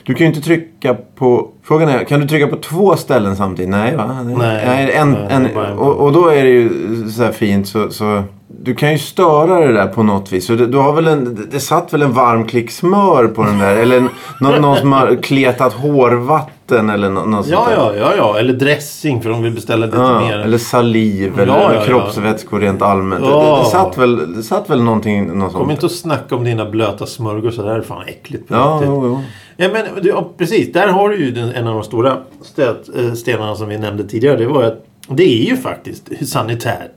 Du 0.03 0.13
kan 0.13 0.19
ju 0.19 0.25
inte 0.25 0.41
trycka 0.41 0.95
på... 1.15 1.49
Frågan 1.63 1.89
är, 1.89 2.03
kan 2.03 2.19
du 2.19 2.27
trycka 2.27 2.47
på 2.47 2.55
två 2.55 2.95
ställen 2.95 3.35
samtidigt? 3.35 3.71
Nej, 3.71 3.95
va? 3.95 4.23
Nej. 4.23 4.35
Nej, 4.65 4.91
en, 4.91 5.15
en 5.15 5.57
och, 5.77 5.95
och 5.95 6.13
då 6.13 6.27
är 6.27 6.43
det 6.43 6.49
ju 6.49 6.69
så 7.09 7.23
här 7.23 7.31
fint 7.31 7.67
så... 7.67 7.89
så 7.89 8.23
du 8.65 8.75
kan 8.75 8.91
ju 8.91 8.97
störa 8.97 9.59
det 9.67 9.73
där 9.73 9.87
på 9.87 10.03
något 10.03 10.31
vis. 10.33 10.45
Så 10.47 10.53
det, 10.55 10.67
du 10.67 10.77
har 10.77 10.93
väl 10.93 11.07
en, 11.07 11.47
det 11.51 11.59
satt 11.59 11.93
väl 11.93 12.01
en 12.01 12.13
varm 12.13 12.45
klick 12.47 12.71
smör 12.71 13.27
på 13.27 13.43
den 13.43 13.59
där? 13.59 13.75
Eller 13.77 13.99
någon, 14.41 14.61
någon 14.61 14.77
som 14.77 14.91
har 14.91 15.15
kletat 15.23 15.73
hårvatten 15.73 16.89
eller 16.89 17.09
nå- 17.09 17.25
något 17.25 17.47
Ja, 17.47 17.55
sånt 17.57 17.69
där. 17.69 17.75
ja, 17.75 17.93
ja, 17.95 18.13
ja. 18.17 18.39
Eller 18.39 18.53
dressing 18.53 19.21
för 19.21 19.29
de 19.29 19.43
vill 19.43 19.51
beställa 19.53 19.85
lite 19.85 19.97
Ja, 19.97 20.19
mer. 20.19 20.37
eller 20.39 20.57
saliv 20.57 21.39
eller 21.39 21.53
Ja, 21.53 21.73
ja, 21.73 21.79
ja. 21.79 21.85
kroppsvätskor 21.85 22.59
rent 22.59 22.81
allmänt. 22.81 23.23
Det, 23.23 23.29
det, 23.31 23.57
det, 23.63 23.65
satt 23.65 23.97
väl, 23.97 24.33
det 24.35 24.43
satt 24.43 24.69
väl 24.69 24.83
någonting 24.83 25.25
något 25.39 25.51
Kom 25.53 25.61
sånt. 25.61 25.71
inte 25.71 25.85
och 25.85 25.91
snacka 25.91 26.35
om 26.35 26.43
dina 26.43 26.69
blöta 26.69 27.05
smörgåsar. 27.05 27.63
Det 27.63 27.69
här 27.69 27.77
är 27.77 27.81
fan 27.83 28.03
äckligt 28.07 28.47
på 28.47 28.53
Ja, 28.53 28.69
riktigt. 28.73 28.87
jo, 28.89 29.05
jo. 29.05 29.21
Ja, 29.57 29.69
men, 29.73 29.85
ja, 30.03 30.29
precis. 30.37 30.73
Där 30.73 30.87
har 30.87 31.09
du 31.09 31.17
ju 31.25 31.31
den, 31.31 31.49
en 31.49 31.67
av 31.67 31.73
de 31.73 31.83
stora 31.83 32.17
stät, 32.41 32.89
eh, 32.97 33.13
stenarna 33.13 33.55
som 33.55 33.69
vi 33.69 33.77
nämnde 33.77 34.03
tidigare. 34.03 34.37
Det 34.37 34.45
var 34.47 34.63
att 34.63 34.85
det 35.09 35.23
är 35.23 35.49
ju 35.49 35.57
faktiskt 35.57 36.27
sanitärt 36.27 36.91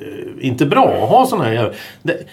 eh, 0.00 0.06
inte 0.40 0.66
bra 0.66 0.88
att 1.02 1.08
ha 1.08 1.26
sådana 1.26 1.44
här 1.48 1.74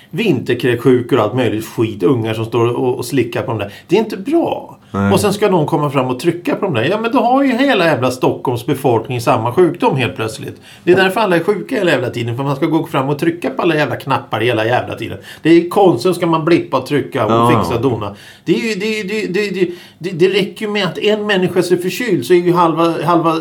vinterkräksjukor 0.09 1.17
och 1.17 1.23
allt 1.23 1.35
möjligt 1.35 1.65
skit. 1.65 2.03
Ungar 2.03 2.33
som 2.33 2.45
står 2.45 2.65
och, 2.67 2.97
och 2.97 3.05
slickar 3.05 3.41
på 3.41 3.47
dem 3.51 3.57
där. 3.57 3.73
Det 3.87 3.95
är 3.95 3.99
inte 3.99 4.17
bra. 4.17 4.77
Nej. 4.91 5.13
Och 5.13 5.19
sen 5.19 5.33
ska 5.33 5.49
någon 5.49 5.65
komma 5.65 5.89
fram 5.89 6.07
och 6.07 6.19
trycka 6.19 6.55
på 6.55 6.65
dem 6.65 6.73
där. 6.73 6.83
Ja 6.83 6.99
men 7.01 7.11
då 7.11 7.19
har 7.19 7.43
ju 7.43 7.57
hela 7.57 7.85
jävla 7.85 8.11
Stockholms 8.11 8.65
befolkning 8.65 9.21
samma 9.21 9.53
sjukdom 9.53 9.95
helt 9.95 10.15
plötsligt. 10.15 10.61
Det 10.83 10.91
är 10.91 10.95
därför 10.95 11.21
alla 11.21 11.35
är 11.35 11.39
sjuka 11.43 11.75
hela 11.75 11.91
jävla 11.91 12.09
tiden. 12.09 12.37
För 12.37 12.43
man 12.43 12.55
ska 12.55 12.65
gå 12.65 12.85
fram 12.85 13.09
och 13.09 13.19
trycka 13.19 13.49
på 13.49 13.61
alla 13.61 13.75
jävla 13.75 13.95
knappar 13.95 14.39
hela 14.39 14.65
jävla 14.65 14.95
tiden. 14.95 15.17
Det 15.41 15.49
är 15.49 15.69
konstigt 15.69 16.15
ska 16.15 16.25
man 16.27 16.45
blippa 16.45 16.77
och 16.77 16.85
trycka 16.85 17.25
och 17.25 17.31
Ja. 17.31 17.59
fixa 17.59 17.75
och 17.75 17.81
dona. 17.81 18.15
Det, 18.45 18.55
är 18.55 18.59
ju, 18.59 18.73
det, 18.79 19.03
det, 19.03 19.33
det, 19.33 19.49
det, 19.49 19.71
det, 19.99 20.09
det 20.09 20.29
räcker 20.39 20.65
ju 20.65 20.71
med 20.71 20.85
att 20.85 20.97
en 20.97 21.25
människa 21.27 21.59
är 21.59 21.81
förkyld 21.81 22.25
så 22.25 22.33
är 22.33 22.37
ju 22.37 22.53
halva, 22.53 22.93
halva 23.03 23.35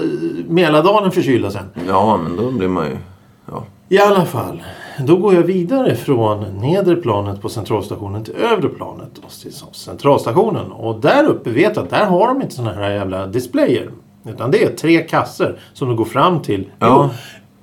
Mälardalen 0.49 1.11
förkylda 1.13 1.51
sen. 1.51 1.65
Ja, 1.89 2.17
men 2.23 2.37
då 2.37 2.51
blir 2.51 2.69
man 2.69 2.87
ju... 2.87 2.97
I 3.89 3.99
alla 3.99 4.25
fall. 4.25 4.63
Då 4.99 5.17
går 5.17 5.35
jag 5.35 5.43
vidare 5.43 5.95
från 5.95 6.41
nedre 6.41 6.97
planet 6.97 7.41
på 7.41 7.49
centralstationen 7.49 8.25
till 8.25 8.35
övre 8.35 8.69
planet. 8.69 9.11
Och 9.25 9.31
till 9.31 9.53
centralstationen. 9.73 10.73
Och 10.73 11.01
där 11.01 11.25
uppe 11.25 11.51
vet 11.51 11.77
jag 11.77 11.85
att 11.85 11.91
där 11.91 12.05
har 12.05 12.29
de 12.29 12.43
inte 12.43 12.55
såna 12.55 12.73
här 12.73 12.91
jävla 12.91 13.27
displayer. 13.27 13.91
Utan 14.29 14.51
det 14.51 14.65
är 14.65 14.71
tre 14.71 15.03
kasser 15.03 15.59
som 15.73 15.89
du 15.89 15.95
går 15.95 16.05
fram 16.05 16.43
till. 16.43 16.71
Ja. 16.79 17.11
Jo, 17.13 17.19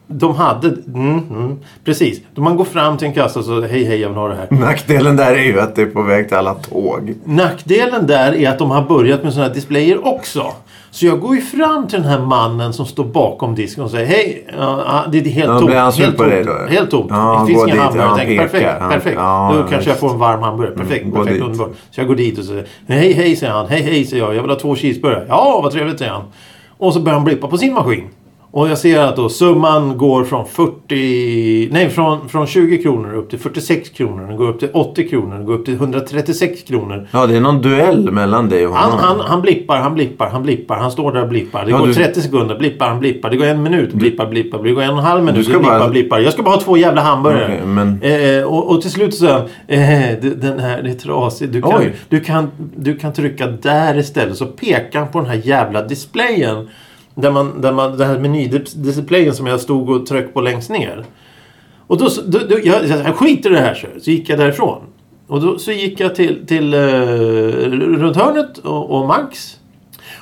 de 0.07 0.35
hade... 0.35 0.67
Mm, 0.67 1.19
mm, 1.29 1.59
precis. 1.83 2.21
Då 2.33 2.41
man 2.41 2.57
går 2.57 2.65
fram 2.65 2.97
till 2.97 3.07
en 3.07 3.13
kassa 3.13 3.43
så 3.43 3.61
hej 3.61 3.83
hej 3.83 3.99
jag 3.99 4.09
vill 4.09 4.17
ha 4.17 4.27
det 4.27 4.35
här. 4.35 4.47
Nackdelen 4.51 5.15
där 5.15 5.31
är 5.31 5.43
ju 5.43 5.59
att 5.59 5.75
det 5.75 5.81
är 5.81 5.85
på 5.85 6.01
väg 6.01 6.27
till 6.27 6.37
alla 6.37 6.53
tåg. 6.53 7.15
Nackdelen 7.23 8.07
där 8.07 8.35
är 8.35 8.49
att 8.49 8.59
de 8.59 8.71
har 8.71 8.81
börjat 8.81 9.23
med 9.23 9.33
såna 9.33 9.45
här 9.45 9.53
displayer 9.53 10.07
också. 10.07 10.53
Så 10.93 11.05
jag 11.05 11.19
går 11.19 11.35
ju 11.35 11.41
fram 11.41 11.87
till 11.87 12.01
den 12.01 12.09
här 12.11 12.19
mannen 12.19 12.73
som 12.73 12.85
står 12.85 13.03
bakom 13.05 13.55
disken 13.55 13.83
och 13.83 13.91
säger 13.91 14.05
hej. 14.05 14.47
ja, 14.57 15.03
det 15.11 15.17
är 15.17 15.23
helt 15.23 15.47
Ja, 15.49 15.53
tomt. 15.57 15.65
blir 15.65 15.77
han 15.79 15.93
sur 15.93 16.03
helt 16.03 16.17
på 16.17 16.23
tomt. 16.23 16.31
dig 16.35 16.43
då? 16.43 16.53
Helt 16.69 16.91
tomt. 16.91 17.07
Ja, 17.09 17.39
det 17.47 17.53
finns 17.53 17.63
ingen 17.67 17.79
hamburgare. 17.79 18.07
ja, 18.07 18.17
Jag 18.17 18.27
tänker 18.27 18.43
perfekt. 18.47 18.79
Perfekt. 18.89 19.15
ja, 19.19 19.53
då 19.57 19.69
kanske 19.69 19.89
jag 19.89 19.99
får 19.99 20.09
en 20.09 20.19
varm 20.19 20.41
hamburgare. 20.41 20.75
Perfekt. 20.75 21.05
Mm, 21.05 21.15
perfekt 21.15 21.43
underbart. 21.43 21.69
Så 21.91 21.99
jag 22.01 22.07
går 22.07 22.15
dit 22.15 22.37
och 22.39 22.45
säger 22.45 22.65
hej 22.87 23.13
hej 23.13 23.35
säger 23.35 23.53
han. 23.53 23.67
Hej 23.67 23.81
hej 23.81 24.05
säger 24.05 24.23
jag. 24.23 24.35
Jag 24.35 24.41
vill 24.41 24.51
ha 24.51 24.59
två 24.59 24.75
cheeseburgare. 24.75 25.25
Ja 25.29 25.59
vad 25.63 25.71
trevligt 25.71 25.99
säger 25.99 26.11
han. 26.11 26.23
Och 26.77 26.93
så 26.93 26.99
börjar 26.99 27.13
han 27.15 27.23
blippa 27.25 27.47
på 27.47 27.57
sin 27.57 27.73
maskin. 27.73 28.03
Och 28.55 28.69
jag 28.69 28.77
ser 28.77 28.99
att 28.99 29.15
då 29.15 29.29
summan 29.29 29.97
går 29.97 30.23
från 30.23 30.45
40... 30.45 31.69
Nej, 31.71 31.89
från, 31.89 32.29
från 32.29 32.47
20 32.47 32.77
kronor 32.77 33.13
upp 33.13 33.29
till 33.29 33.39
46 33.39 33.89
kronor. 33.89 34.27
Den 34.27 34.37
går 34.37 34.49
upp 34.49 34.59
till 34.59 34.69
80 34.73 35.09
kronor. 35.09 35.35
Den 35.35 35.45
går 35.45 35.53
upp 35.53 35.65
till 35.65 35.73
136 35.73 36.61
kronor. 36.63 37.07
Ja, 37.11 37.25
det 37.27 37.35
är 37.35 37.39
någon 37.41 37.61
duell 37.61 38.11
mellan 38.11 38.49
dig 38.49 38.67
och 38.67 38.75
Han, 38.75 38.91
honom. 38.91 39.05
han, 39.05 39.19
han 39.19 39.41
blippar, 39.41 39.77
han 39.77 39.93
blippar, 39.93 40.29
han 40.29 40.43
blippar. 40.43 40.75
Han 40.77 40.91
står 40.91 41.11
där 41.11 41.21
och 41.23 41.29
blippar. 41.29 41.65
Det 41.65 41.71
Ja, 41.71 41.77
går 41.77 41.87
du- 41.87 41.93
30 41.93 42.21
sekunder. 42.21 42.55
Blippar, 42.59 42.89
han 42.89 42.99
blippar. 42.99 43.29
Det 43.29 43.37
går 43.37 43.45
en 43.45 43.63
minut. 43.63 43.93
Blippar, 43.93 44.27
blippar. 44.27 44.63
Det 44.63 44.71
går 44.71 44.81
en 44.81 44.89
och 44.91 44.97
en 44.97 45.03
halv 45.03 45.23
minut. 45.23 45.45
Blippar, 45.47 45.63
bara- 45.79 45.89
blippar. 45.89 46.19
Jag 46.19 46.33
ska 46.33 46.43
bara 46.43 46.55
ha 46.55 46.61
två 46.61 46.77
jävla 46.77 47.01
hamburgare. 47.01 47.45
Okej, 47.45 47.65
men- 47.67 48.01
eh, 48.01 48.43
och, 48.43 48.69
och 48.71 48.81
till 48.81 48.91
slut 48.91 49.13
så... 49.15 49.27
Eh, 49.27 49.39
den 50.21 50.59
här, 50.59 50.81
det 50.83 50.89
är 50.89 50.93
trasigt. 50.93 51.53
Du 51.53 51.61
kan, 51.61 51.73
Oj. 51.79 51.93
du, 52.09 52.19
kan, 52.19 52.51
du 52.75 52.95
kan 52.97 53.13
trycka 53.13 53.47
där 53.47 53.97
istället. 53.97 54.37
Så 54.37 54.45
pekar 54.45 54.99
han 54.99 55.07
på 55.07 55.19
den 55.19 55.29
här 55.29 55.41
jävla 55.43 55.81
displayen. 55.81 56.67
Där 57.15 57.31
man, 57.31 57.61
där 57.61 57.71
man, 57.71 57.97
den 57.97 58.07
här 58.07 58.19
menydisplayen 58.19 59.35
som 59.35 59.47
jag 59.47 59.59
stod 59.59 59.89
och 59.89 60.05
tryckte 60.05 60.33
på 60.33 60.41
längst 60.41 60.69
ner. 60.69 61.05
Och 61.87 61.97
då, 61.97 62.09
då, 62.25 62.39
då 62.49 62.57
jag, 62.63 62.87
jag 62.87 63.15
skiter 63.15 63.49
i 63.49 63.53
det 63.53 63.59
här 63.59 63.75
så. 63.75 63.87
Så 64.01 64.11
gick 64.11 64.29
jag 64.29 64.39
därifrån. 64.39 64.81
Och 65.27 65.41
då 65.41 65.59
så 65.59 65.71
gick 65.71 65.99
jag 65.99 66.15
till, 66.15 66.47
till 66.47 66.73
eh, 66.73 66.79
runt 66.79 68.15
hörnet 68.15 68.57
och, 68.57 68.91
och 68.91 69.07
Max. 69.07 69.59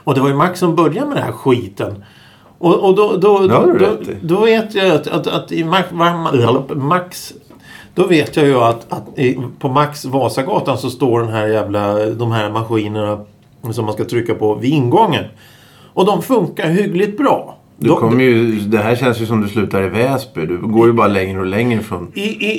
Och 0.04 0.16
det 0.16 0.22
var 0.22 0.28
ju 0.28 0.36
Max 0.36 0.60
som 0.60 0.76
började 0.76 1.08
med 1.08 1.18
den 1.18 1.24
här 1.24 1.32
skiten. 1.32 2.04
Och, 2.58 2.80
och 2.80 2.96
då, 2.96 3.18
då, 3.18 3.48
då, 3.48 3.74
då, 3.80 4.12
i. 4.12 4.18
då 4.22 4.40
vet 4.40 4.76
jag 4.76 4.92
att, 4.92 5.08
att, 5.08 5.28
att 5.28 5.52
i 5.52 5.64
Max, 5.64 5.92
Max 6.76 7.34
då 7.96 8.08
vet 8.08 8.36
jag 8.36 8.46
ju 8.46 8.56
att, 8.56 8.94
att 8.94 9.04
på 9.60 9.70
Max 9.70 10.06
Vasagatan 10.06 10.78
så 10.78 10.90
står 10.90 11.20
den 11.20 11.30
här 11.30 11.48
jävla, 11.48 12.06
de 12.06 12.32
här 12.32 12.50
maskinerna 12.50 13.26
som 13.72 13.86
man 13.86 13.94
ska 13.94 14.06
trycka 14.06 14.36
på 14.36 14.56
vid 14.56 14.74
ingången. 14.74 15.26
Och 15.94 16.06
de 16.06 16.22
funkar 16.22 16.68
hyggligt 16.70 17.18
bra. 17.18 17.58
Du 17.78 17.88
De- 17.88 17.98
kommer 17.98 18.24
ju, 18.24 18.60
det 18.60 18.78
här 18.78 18.96
känns 18.96 19.22
ju 19.22 19.26
som 19.26 19.42
du 19.42 19.48
slutar 19.48 19.84
i 19.84 19.90
Väsby. 19.90 20.46
Du 20.46 20.58
går 20.58 20.88
ju 20.88 20.94
bara 20.94 21.08
längre 21.08 21.40
och 21.40 21.46
längre 21.46 21.80
från... 21.82 22.12
I, 22.14 22.22
i, 22.22 22.52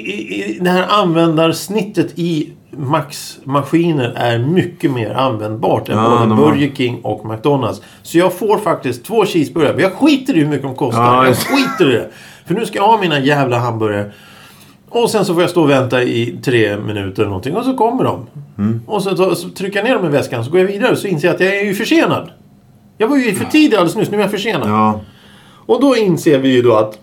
i, 0.45 0.59
det 0.61 0.71
här 0.71 0.87
användarsnittet 0.89 2.19
i 2.19 2.51
Max-maskiner 2.77 4.13
är 4.17 4.39
mycket 4.39 4.91
mer 4.93 5.11
användbart 5.15 5.89
än 5.89 5.99
Ja, 5.99 6.09
både 6.11 6.21
de 6.21 6.31
har- 6.39 6.51
Burger 6.51 6.71
King 6.75 7.01
och 7.03 7.27
McDonalds. 7.27 7.83
Så 8.03 8.19
jag 8.19 8.33
får 8.33 8.59
faktiskt 8.59 9.05
två 9.05 9.25
cheeseburgare. 9.27 9.73
Men 9.73 9.83
jag 9.83 9.93
skiter 9.93 10.37
i 10.37 10.41
hur 10.41 10.47
mycket 10.49 10.63
de 10.63 10.75
kostar. 10.75 11.03
Ja, 11.05 11.27
jag 11.27 11.37
skiter 11.37 11.91
i 11.91 11.95
det. 11.95 12.09
För 12.47 12.55
nu 12.55 12.67
ska 12.67 12.79
jag 12.79 12.87
ha 12.87 13.01
mina 13.01 13.21
jävla 13.21 13.59
hamburgare. 13.59 14.11
Och 14.89 15.11
sen 15.11 15.25
så 15.25 15.35
får 15.35 15.43
jag 15.43 15.51
stå 15.51 15.63
och 15.63 15.71
vänta 15.71 16.03
i 16.03 16.39
tre 16.45 16.77
minuter 16.77 17.23
eller 17.23 17.29
någonting. 17.31 17.57
Och 17.57 17.65
så 17.65 17.75
kommer 17.75 18.05
de. 18.05 18.27
Mm. 18.59 18.81
Och 18.87 19.03
så, 19.03 19.17
så, 19.17 19.35
så 19.35 19.49
trycker 19.49 19.79
jag 19.79 19.85
ner 19.89 19.95
dem 19.95 20.07
i 20.07 20.09
väskan. 20.09 20.45
Så 20.45 20.51
går 20.51 20.61
jag 20.61 20.67
vidare. 20.67 20.97
Så 20.97 21.07
inser 21.07 21.29
jag 21.29 21.35
att 21.35 21.41
jag 21.41 21.57
är 21.57 21.65
ju 21.65 21.75
försenad. 21.75 22.31
Jag 23.03 23.09
var 23.09 23.17
ju 23.17 23.35
för 23.35 23.45
tidig 23.45 23.77
alldeles 23.77 23.97
nyss. 23.97 24.11
Nu 24.11 24.17
är 24.17 24.21
jag 24.21 24.31
försenad. 24.31 24.69
Ja, 24.69 25.01
Och 25.67 25.81
då 25.81 25.97
inser 25.97 26.39
vi 26.39 26.49
ju 26.49 26.63
då 26.63 26.75
att 26.75 26.99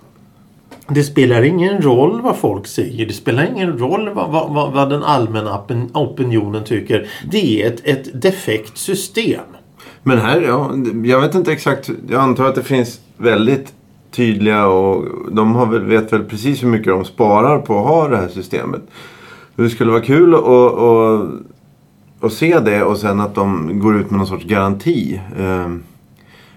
det 0.88 1.03
spelar 1.03 1.41
ingen 1.41 1.82
roll 1.82 2.22
vad 2.22 2.38
folk 2.38 2.68
säger. 2.68 3.06
Det 3.06 3.13
spelar 3.13 3.51
ingen 3.56 3.77
roll 3.77 4.10
vad, 4.10 4.32
vad, 4.32 4.53
vad, 4.53 4.74
vad 4.74 4.89
den 4.89 5.03
allmänna 5.03 5.63
opinionen 5.94 6.63
tycker. 6.63 7.08
Det 7.32 7.63
är 7.63 7.68
ett, 7.68 7.82
ett 7.84 8.22
defekt 8.22 8.77
system. 8.77 9.41
men 10.03 10.18
här, 10.18 10.41
ja, 10.41 10.72
jag 11.03 11.22
vet 11.22 11.36
inte 11.36 11.51
exakt. 11.51 11.89
Jag 12.10 12.22
antar 12.22 12.46
att 12.46 12.56
det 12.56 12.63
finns 12.63 13.01
väldigt 13.18 13.74
tydliga 14.12 14.68
och 14.68 15.06
de 15.32 15.56
har 15.56 15.65
väl, 15.65 15.86
vet 15.86 16.13
väl 16.13 16.24
precis 16.24 16.63
hur 16.63 16.68
mycket 16.68 16.88
de 16.88 17.06
sparar 17.06 17.60
på 17.60 17.79
att 17.79 17.88
ha 17.88 18.08
det 18.08 18.18
här 18.18 18.27
systemet. 18.27 18.82
Det 19.56 19.70
skulle 19.70 19.91
vara 19.91 20.01
kul 20.01 20.36
att, 20.36 20.44
att, 20.44 21.29
att 22.22 22.34
se 22.34 22.60
det 22.60 22.84
och 22.84 22.98
sen 22.98 23.20
att 23.20 23.36
de 23.36 23.79
går 23.79 23.98
ut 23.98 24.12
med 24.12 24.18
någon 24.18 24.27
sorts 24.27 24.46
garanti. 24.46 25.22
Ehm, 25.39 25.84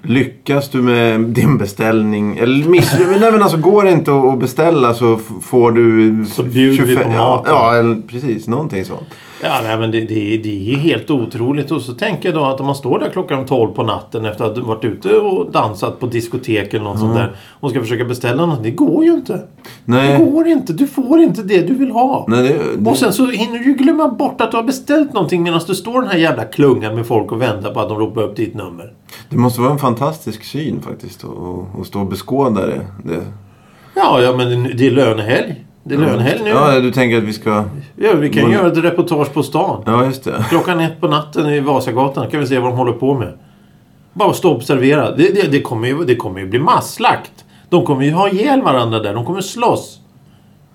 Lyckas 0.05 0.69
du 0.69 0.83
med 0.83 1.21
din 1.21 1.59
beställning? 1.59 2.39
Eller 2.39 2.69
miss... 2.69 2.95
Nej 3.21 3.33
men 3.33 3.43
alltså 3.43 3.59
går 3.59 3.83
det 3.83 3.91
inte 3.91 4.13
att 4.15 4.39
beställa 4.39 4.95
så 4.95 5.17
får 5.43 5.73
du... 5.73 6.25
Så 6.27 6.43
bjuder 6.43 6.85
vi 6.85 6.97
på 6.97 7.03
ja, 7.03 7.09
maten. 7.09 7.53
ja, 7.53 7.77
eller 7.77 7.97
precis. 8.09 8.49
Någonting 8.49 8.85
sånt. 8.85 9.09
Ja, 9.43 9.61
nej, 9.63 9.79
men 9.79 9.91
det, 9.91 10.01
det, 10.01 10.37
det 10.37 10.73
är 10.73 10.77
helt 10.77 11.11
otroligt. 11.11 11.71
Och 11.71 11.83
så 11.83 11.93
tänker 11.93 12.29
jag 12.29 12.39
då 12.39 12.45
att 12.45 12.61
om 12.61 12.67
man 12.67 12.75
står 12.75 12.99
där 12.99 13.11
klockan 13.11 13.47
12 13.47 13.73
på 13.73 13.83
natten 13.83 14.25
efter 14.25 14.45
att 14.45 14.59
ha 14.59 14.65
varit 14.65 14.85
ute 14.85 15.17
och 15.17 15.53
dansat 15.53 16.01
på 16.01 16.07
diskotek 16.07 16.75
eller 16.75 16.85
något 16.85 16.99
sånt 16.99 17.15
där. 17.15 17.33
Och 17.61 17.71
ska 17.71 17.81
försöka 17.81 18.05
beställa 18.05 18.47
något. 18.47 18.63
Det 18.63 18.71
går 18.71 19.05
ju 19.05 19.13
inte. 19.13 19.43
Nej. 19.85 20.19
Det 20.19 20.25
går 20.25 20.47
inte. 20.47 20.73
Du 20.73 20.87
får 20.87 21.21
inte 21.21 21.43
det 21.43 21.61
du 21.61 21.75
vill 21.75 21.91
ha. 21.91 22.25
Nej, 22.29 22.59
det, 22.79 22.91
Och 22.91 22.97
sen 22.97 23.13
så 23.13 23.27
hinner 23.27 23.59
du 23.59 23.75
glömma 23.75 24.09
bort 24.09 24.41
att 24.41 24.51
du 24.51 24.57
har 24.57 24.65
beställt 24.65 25.13
någonting 25.13 25.43
medan 25.43 25.61
du 25.67 25.75
står 25.75 26.01
den 26.01 26.11
här 26.11 26.19
jävla 26.19 26.45
klungan 26.45 26.95
med 26.95 27.07
folk 27.07 27.33
och 27.33 27.43
väntar 27.43 27.75
på 27.75 27.81
att 27.81 27.89
de 27.89 27.99
ropar 27.99 28.23
upp 28.23 28.37
ditt 28.37 28.55
nummer. 28.55 28.93
Det 29.33 29.39
måste 29.39 29.61
vara 29.61 29.73
en 29.73 29.79
fantastisk 29.79 30.45
syn 30.45 30.83
faktiskt. 30.83 31.25
att- 31.25 31.87
stå 31.87 32.01
och 32.01 32.07
beskåda 32.07 32.67
det. 32.67 32.87
det. 33.05 33.25
Ja, 33.95 34.23
ja 34.23 34.37
men 34.37 34.77
det 34.77 34.87
är 34.87 34.91
lönehelg. 34.91 35.65
Det 35.85 35.95
är 35.95 35.99
lönhelg 35.99 36.41
nu. 36.45 36.51
Ja, 36.51 36.81
du 36.81 36.93
tänker 36.93 37.19
att 37.19 37.25
vi 37.25 37.33
ska... 37.33 37.65
Ja, 37.97 38.15
vi 38.15 38.31
kan 38.31 38.51
göra 38.51 38.67
ett 38.67 38.79
reportage 38.79 39.33
på 39.33 39.43
stan. 39.43 39.83
Ja, 39.87 40.05
just 40.05 40.25
det. 40.25 40.45
Klockan 40.49 40.81
ett 40.81 41.01
på 41.01 41.09
natten 41.09 41.51
i 41.51 41.61
Vasagatan 41.61 42.31
kan 42.31 42.41
vi 42.41 42.47
se 42.47 42.59
vad 42.59 42.71
de 42.73 42.77
håller 42.77 42.93
på 42.93 43.15
med. 43.15 43.39
Bara 44.13 44.33
stå 44.33 44.51
och 44.51 44.57
observera. 44.57 45.11
Det, 45.11 45.35
det, 45.35 45.49
det, 45.53 45.61
kommer 45.61 45.89
ju, 45.89 46.05
det 46.05 46.17
kommer 46.17 46.41
ju 46.41 46.47
bli 46.47 46.59
masslakt. 46.59 47.45
De 47.69 47.87
kommer 47.87 48.05
ju 48.05 48.13
ha 48.13 48.29
ihjäl 48.29 48.63
varandra 48.63 48.99
där. 48.99 49.15
De 49.15 49.25
kommer 49.27 49.41
slåss. 49.41 49.99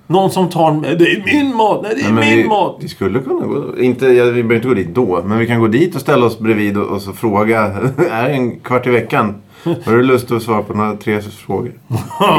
Någon 0.08 0.32
som 0.32 0.50
tar... 0.50 0.82
Det 0.82 1.06
är 1.12 1.24
min 1.34 1.56
mat! 1.56 1.80
Nej, 1.84 1.94
det 1.96 2.02
är 2.08 2.12
men 2.14 2.26
min 2.30 2.38
vi, 2.38 2.48
mat! 2.48 2.78
vi 2.82 2.88
skulle 2.88 3.20
kunna 3.20 3.46
gå... 3.46 3.80
Inte, 3.80 4.06
ja, 4.08 4.26
vi 4.26 4.32
behöver 4.44 4.56
inte 4.56 4.68
gå 4.68 4.74
dit 4.74 4.96
då. 4.96 5.22
Men 5.26 5.38
vi 5.40 5.48
kan 5.48 5.60
gå 5.60 5.68
dit 5.68 5.96
och 5.96 6.02
ställa 6.02 6.26
oss 6.26 6.40
bredvid 6.40 6.78
och, 6.78 6.88
och 6.88 7.02
så 7.02 7.14
fråga. 7.14 7.62
är 8.12 8.28
det 8.30 8.34
en 8.34 8.60
kvart 8.60 8.88
i 8.88 8.90
veckan? 8.90 9.36
Har 9.64 9.92
du 9.96 10.04
lust 10.04 10.32
att 10.32 10.44
svara 10.44 10.62
på 10.64 10.74
några 10.74 10.96
tre 10.96 11.22
frågor? 11.22 11.72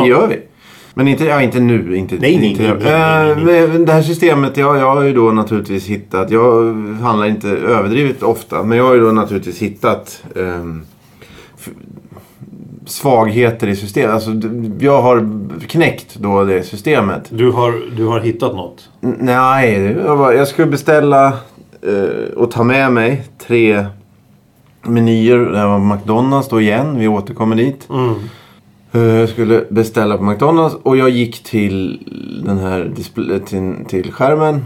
Det 0.02 0.08
gör 0.08 0.26
vi. 0.26 0.36
Men 0.94 1.08
inte, 1.08 1.24
ja, 1.24 1.42
inte 1.42 1.60
nu. 1.60 1.96
Inte, 1.96 2.14
Nej, 2.20 2.36
nej, 2.38 2.50
inte, 2.50 2.62
nej, 2.62 2.72
nej, 2.84 3.34
nej, 3.36 3.44
nej. 3.44 3.64
Eh, 3.64 3.80
Det 3.86 3.92
här 3.92 4.02
systemet, 4.02 4.56
ja, 4.56 4.78
jag 4.78 4.94
har 4.94 5.02
ju 5.02 5.12
då 5.12 5.30
naturligtvis 5.32 5.86
hittat. 5.86 6.30
Jag 6.30 6.74
handlar 7.02 7.26
inte 7.26 7.48
överdrivet 7.48 8.22
ofta. 8.22 8.62
Men 8.62 8.78
jag 8.78 8.84
har 8.84 8.94
ju 8.94 9.00
då 9.00 9.12
naturligtvis 9.12 9.58
hittat 9.62 10.22
f- 11.58 11.68
svagheter 12.88 13.66
i 13.68 13.76
systemet. 13.76 14.14
Alltså, 14.14 14.30
jag 14.80 15.02
har 15.02 15.28
knäckt 15.68 16.14
då 16.14 16.44
det 16.44 16.62
systemet. 16.62 17.22
Du 17.30 17.50
har, 17.50 17.96
du 17.96 18.06
har 18.06 18.20
hittat 18.20 18.54
något. 18.54 18.88
N- 19.02 19.16
Nej, 19.20 19.96
jag 20.36 20.48
skulle 20.48 20.66
beställa 20.66 21.26
eh, 21.82 22.34
och 22.36 22.50
ta 22.50 22.64
med 22.64 22.92
mig 22.92 23.22
tre 23.46 23.86
menyer. 24.82 25.38
Det 25.38 25.58
här 25.58 25.66
var 25.66 25.78
McDonalds 25.78 26.48
då 26.48 26.60
igen. 26.60 26.98
Vi 26.98 27.08
återkommer 27.08 27.56
dit. 27.56 27.88
Mm. 27.90 28.14
Eh, 28.92 29.00
Jag 29.20 29.28
skulle 29.28 29.64
beställa 29.70 30.16
på 30.16 30.22
McDonalds 30.24 30.76
och 30.82 30.96
jag 30.96 31.08
gick 31.10 31.42
till 31.44 32.06
den 32.46 32.58
här 32.58 32.92
till, 33.46 33.74
till 33.88 34.12
skärmen 34.12 34.64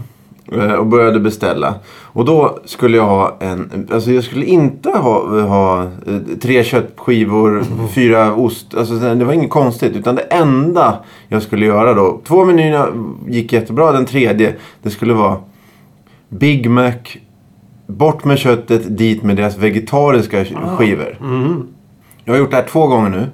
eh, 0.51 0.73
och 0.73 0.85
började 0.87 1.19
beställa. 1.19 1.75
Och 2.13 2.25
då 2.25 2.59
skulle 2.65 2.97
jag 2.97 3.05
ha 3.05 3.37
en, 3.39 3.87
alltså 3.91 4.11
jag 4.11 4.23
skulle 4.23 4.45
inte 4.45 4.89
ha, 4.89 5.41
ha 5.41 5.83
eh, 5.83 6.37
tre 6.41 6.63
köttskivor, 6.63 7.63
fyra 7.93 8.35
ost, 8.35 8.75
alltså 8.75 8.93
det 8.93 9.25
var 9.25 9.33
inget 9.33 9.49
konstigt. 9.49 9.95
Utan 9.95 10.15
det 10.15 10.21
enda 10.21 10.99
jag 11.27 11.41
skulle 11.41 11.65
göra 11.65 11.93
då, 11.93 12.21
två 12.23 12.45
menyerna 12.45 12.87
gick 13.27 13.53
jättebra, 13.53 13.91
den 13.91 14.05
tredje 14.05 14.55
det 14.81 14.89
skulle 14.89 15.13
vara 15.13 15.37
Big 16.29 16.69
Mac, 16.69 16.93
bort 17.87 18.23
med 18.25 18.37
köttet, 18.37 18.97
dit 18.97 19.23
med 19.23 19.35
deras 19.35 19.57
vegetariska 19.57 20.45
skivor. 20.77 21.17
Mm. 21.21 21.67
Jag 22.23 22.33
har 22.33 22.39
gjort 22.39 22.51
det 22.51 22.57
här 22.57 22.67
två 22.69 22.87
gånger 22.87 23.09
nu 23.09 23.27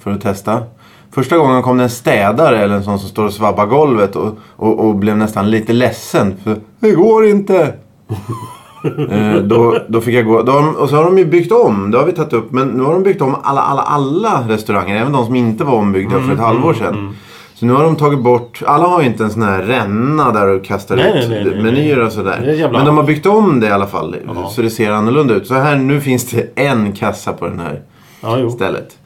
för 0.00 0.10
att 0.10 0.20
testa. 0.20 0.62
Första 1.10 1.36
gången 1.36 1.62
kom 1.62 1.76
det 1.76 1.82
en 1.82 1.90
städare 1.90 2.58
eller 2.58 2.74
en 2.74 2.84
sån 2.84 2.98
som 2.98 3.08
står 3.08 3.24
och 3.24 3.32
svabbar 3.32 3.66
golvet 3.66 4.16
och, 4.16 4.38
och, 4.56 4.80
och 4.80 4.94
blev 4.94 5.16
nästan 5.16 5.50
lite 5.50 5.72
ledsen. 5.72 6.34
För 6.44 6.56
det 6.80 6.90
går 6.90 7.26
inte. 7.26 7.74
eh, 9.10 9.36
då, 9.36 9.78
då 9.88 10.00
fick 10.00 10.14
jag 10.14 10.26
gå. 10.26 10.42
De, 10.42 10.76
och 10.76 10.88
så 10.88 10.96
har 10.96 11.04
de 11.04 11.18
ju 11.18 11.24
byggt 11.24 11.52
om. 11.52 11.90
Det 11.90 11.98
har 11.98 12.06
vi 12.06 12.12
tagit 12.12 12.32
upp. 12.32 12.52
Men 12.52 12.68
nu 12.68 12.82
har 12.82 12.92
de 12.92 13.02
byggt 13.02 13.22
om 13.22 13.36
alla, 13.42 13.60
alla, 13.60 13.82
alla 13.82 14.44
restauranger. 14.48 14.96
Även 14.96 15.12
de 15.12 15.26
som 15.26 15.34
inte 15.34 15.64
var 15.64 15.74
ombyggda 15.74 16.20
för 16.20 16.32
ett 16.32 16.38
halvår 16.38 16.74
sedan. 16.74 17.16
Så 17.54 17.66
nu 17.66 17.72
har 17.72 17.84
de 17.84 17.96
tagit 17.96 18.18
bort. 18.20 18.62
Alla 18.66 18.86
har 18.86 19.00
ju 19.00 19.06
inte 19.06 19.24
en 19.24 19.30
sån 19.30 19.42
här 19.42 19.62
ränna 19.62 20.32
där 20.32 20.48
och 20.48 20.64
kastar 20.64 20.96
Nej, 20.96 21.24
ut 21.24 21.30
nej, 21.30 21.44
nej, 21.44 21.62
menyer 21.62 22.02
och 22.02 22.12
sådär. 22.12 22.68
Men 22.72 22.84
de 22.86 22.96
har 22.96 23.04
byggt 23.04 23.26
om 23.26 23.60
det 23.60 23.66
i 23.66 23.70
alla 23.70 23.86
fall. 23.86 24.16
Ja. 24.26 24.48
Så 24.48 24.62
det 24.62 24.70
ser 24.70 24.90
annorlunda 24.90 25.34
ut. 25.34 25.46
Så 25.46 25.54
här 25.54 25.76
nu 25.76 26.00
finns 26.00 26.30
det 26.30 26.50
en 26.54 26.92
kassa 26.92 27.32
på 27.32 27.46
den 27.46 27.60
här 27.60 27.82
Ja, 28.20 28.50
stället. 28.50 28.98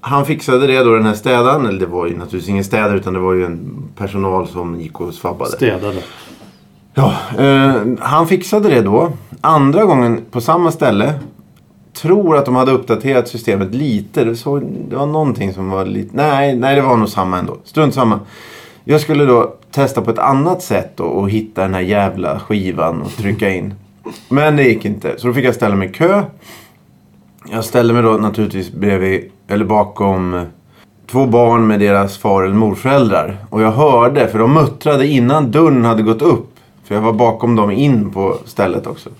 Han 0.00 0.26
fixade 0.26 0.66
det 0.66 0.78
då, 0.82 0.94
den 0.94 1.06
här 1.06 1.14
städaren. 1.14 1.66
Eller 1.66 1.80
det 1.80 1.86
var 1.86 2.06
ju 2.06 2.12
naturligtvis 2.12 2.48
ingen 2.48 2.64
städare 2.64 2.96
utan 2.96 3.12
det 3.12 3.20
var 3.20 3.32
ju 3.32 3.44
en 3.44 3.82
personal 3.96 4.46
som 4.46 4.80
gick 4.80 5.00
och 5.00 5.14
svabbade. 5.14 5.50
Städade. 5.50 5.98
Ja, 6.98 7.14
eh, 7.38 7.74
han 8.00 8.26
fixade 8.26 8.68
det 8.68 8.82
då. 8.82 9.12
Andra 9.40 9.84
gången 9.84 10.20
på 10.30 10.40
samma 10.40 10.70
ställe. 10.70 11.14
Tror 11.92 12.36
att 12.36 12.44
de 12.44 12.54
hade 12.54 12.72
uppdaterat 12.72 13.28
systemet 13.28 13.74
lite. 13.74 14.24
Det, 14.24 14.36
så, 14.36 14.58
det 14.88 14.96
var 14.96 15.06
någonting 15.06 15.54
som 15.54 15.70
var 15.70 15.84
lite... 15.84 16.16
Nej, 16.16 16.56
nej, 16.56 16.74
det 16.74 16.82
var 16.82 16.96
nog 16.96 17.08
samma 17.08 17.38
ändå. 17.38 17.56
Strunt 17.64 17.94
samma. 17.94 18.20
Jag 18.84 19.00
skulle 19.00 19.24
då 19.24 19.54
testa 19.70 20.02
på 20.02 20.10
ett 20.10 20.18
annat 20.18 20.62
sätt 20.62 20.92
då, 20.96 21.04
och 21.04 21.30
hitta 21.30 21.62
den 21.62 21.74
här 21.74 21.80
jävla 21.80 22.38
skivan 22.38 23.02
och 23.02 23.10
trycka 23.16 23.50
in. 23.50 23.74
Men 24.28 24.56
det 24.56 24.62
gick 24.62 24.84
inte. 24.84 25.14
Så 25.18 25.26
då 25.26 25.32
fick 25.32 25.44
jag 25.44 25.54
ställa 25.54 25.74
mig 25.74 25.88
i 25.88 25.92
kö. 25.92 26.22
Jag 27.50 27.64
ställde 27.64 27.94
mig 27.94 28.02
då 28.02 28.10
naturligtvis 28.12 28.72
bredvid, 28.72 29.30
eller 29.48 29.64
bakom 29.64 30.46
två 31.10 31.26
barn 31.26 31.66
med 31.66 31.80
deras 31.80 32.18
far 32.18 32.42
eller 32.42 32.54
morföräldrar. 32.54 33.36
Och 33.50 33.62
jag 33.62 33.72
hörde, 33.72 34.28
för 34.28 34.38
de 34.38 34.54
muttrade 34.54 35.06
innan 35.06 35.50
dörren 35.50 35.84
hade 35.84 36.02
gått 36.02 36.22
upp. 36.22 36.55
För 36.86 36.94
jag 36.94 37.02
var 37.02 37.12
bakom 37.12 37.56
dem 37.56 37.70
in 37.70 38.10
på 38.10 38.36
stället 38.44 38.86
också. 38.86 39.10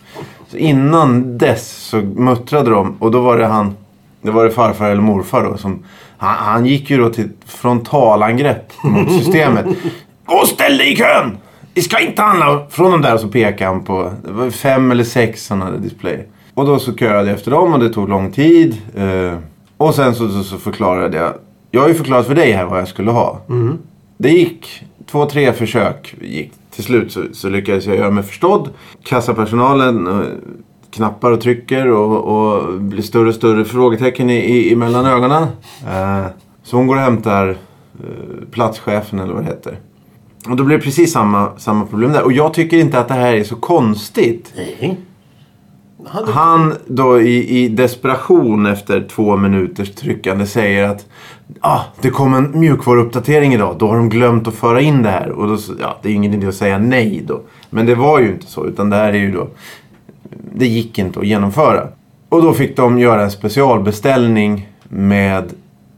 Så 0.49 0.57
innan 0.57 1.39
dess 1.39 1.77
så 1.77 1.97
muttrade 1.97 2.71
de 2.71 2.97
och 2.99 3.11
då 3.11 3.21
var 3.21 3.39
det 3.39 3.47
han, 3.47 3.75
det 4.23 4.31
var 4.31 4.45
det 4.45 4.51
farfar 4.51 4.91
eller 4.91 5.03
morfar 5.03 5.45
då 5.45 5.57
som, 5.57 5.85
han, 6.19 6.35
han 6.35 6.67
gick 6.67 6.91
ju 6.91 6.97
då 6.97 7.11
till 7.11 7.29
frontalangrepp 7.47 8.73
mot 8.83 9.13
systemet. 9.13 9.67
Gå 10.27 10.35
och 10.35 10.49
ställ 10.49 10.79
dig 10.79 10.93
i 10.93 10.97
kön! 10.97 11.39
Vi 11.75 11.83
ska 11.83 11.99
inte 11.99 12.23
handla 12.23 12.67
från 12.71 12.91
de 12.91 13.03
där 13.03 13.15
och 13.15 13.21
så 13.21 13.29
pekade 13.29 13.71
han 13.71 13.85
på, 13.85 14.13
det 14.25 14.33
var 14.33 14.51
fem 14.51 14.91
eller 14.91 15.05
sex 15.05 15.47
sådana 15.47 15.71
där 15.71 15.79
display. 15.79 16.27
Och 16.55 16.67
då 16.67 16.79
så 16.79 16.97
köade 16.97 17.29
jag 17.29 17.37
efter 17.37 17.51
dem 17.51 17.73
och 17.73 17.81
det 17.81 17.89
tog 17.89 18.09
lång 18.09 18.33
tid. 18.33 18.77
Eh, 18.97 19.39
och 19.77 19.95
sen 19.95 20.15
så, 20.15 20.29
så, 20.29 20.43
så 20.43 20.59
förklarade 20.59 21.17
jag, 21.17 21.33
jag 21.71 21.81
har 21.81 21.89
ju 21.89 21.95
förklarat 21.95 22.27
för 22.27 22.35
dig 22.35 22.53
här 22.53 22.65
vad 22.65 22.81
jag 22.81 22.89
skulle 22.89 23.11
ha. 23.11 23.41
Det 24.19 24.31
gick 24.31 24.85
två, 25.11 25.27
tre 25.27 25.53
försök. 25.53 26.15
Gick. 26.21 26.53
Till 26.71 26.85
slut 26.85 27.13
så, 27.13 27.23
så 27.33 27.49
lyckades 27.49 27.87
jag 27.87 27.97
göra 27.97 28.11
mig 28.11 28.23
förstådd. 28.23 28.71
Kassapersonalen 29.03 30.07
eh, 30.07 30.23
knappar 30.91 31.31
och 31.31 31.41
trycker 31.41 31.91
och, 31.91 32.25
och 32.25 32.81
blir 32.81 33.03
större 33.03 33.29
och 33.29 33.35
större 33.35 33.65
frågetecken 33.65 34.31
i, 34.31 34.37
i, 34.37 34.73
emellan 34.73 35.07
ögonen. 35.07 35.43
Eh, 35.87 36.27
så 36.63 36.77
hon 36.77 36.87
går 36.87 36.97
och 36.97 37.03
hämtar 37.03 37.49
eh, 37.49 38.49
platschefen 38.51 39.19
eller 39.19 39.35
vad 39.35 39.43
det 39.43 39.49
heter. 39.49 39.79
Och 40.49 40.57
då 40.57 40.65
blir 40.65 40.77
det 40.77 40.83
precis 40.83 41.13
samma, 41.13 41.59
samma 41.59 41.87
problem 41.87 42.13
där. 42.13 42.23
Och 42.23 42.33
jag 42.33 42.55
tycker 42.55 42.77
inte 42.77 43.01
att 43.01 43.09
det 43.09 43.15
här 43.15 43.35
är 43.35 43.45
så 43.45 43.57
konstigt. 43.57 44.53
Nej. 44.57 44.99
Hade... 46.09 46.33
Han 46.33 46.75
då 46.87 47.21
i, 47.21 47.59
i 47.65 47.69
desperation 47.69 48.67
efter 48.67 49.07
två 49.11 49.37
minuters 49.37 49.95
tryckande 49.95 50.47
säger 50.47 50.89
att 50.89 51.07
ah, 51.61 51.81
det 52.01 52.11
kom 52.11 52.35
en 52.35 52.61
mjukvaruuppdatering 52.61 53.55
idag. 53.55 53.77
Då 53.79 53.89
har 53.89 53.97
de 53.97 54.09
glömt 54.09 54.49
att 54.49 54.55
föra 54.55 54.81
in 54.81 55.03
det 55.03 55.11
här. 55.11 55.29
Och 55.31 55.49
då, 55.49 55.59
ja, 55.81 55.99
det 56.03 56.09
är 56.09 56.13
ingen 56.13 56.35
idé 56.35 56.47
att 56.47 56.55
säga 56.55 56.79
nej 56.79 57.25
då. 57.27 57.41
Men 57.71 57.87
det 57.87 57.95
var 57.95 58.21
ju 58.21 58.27
inte 58.27 58.47
så. 58.47 58.67
Utan 58.67 58.91
det 58.91 58.97
här 58.97 59.09
är 59.13 59.19
ju 59.19 59.33
då... 59.33 59.49
Det 60.55 60.67
gick 60.67 60.99
inte 60.99 61.21
att 61.21 61.27
genomföra. 61.27 61.89
Och 62.29 62.43
då 62.43 62.53
fick 62.53 62.77
de 62.77 62.99
göra 62.99 63.23
en 63.23 63.31
specialbeställning 63.31 64.69
med 64.89 65.45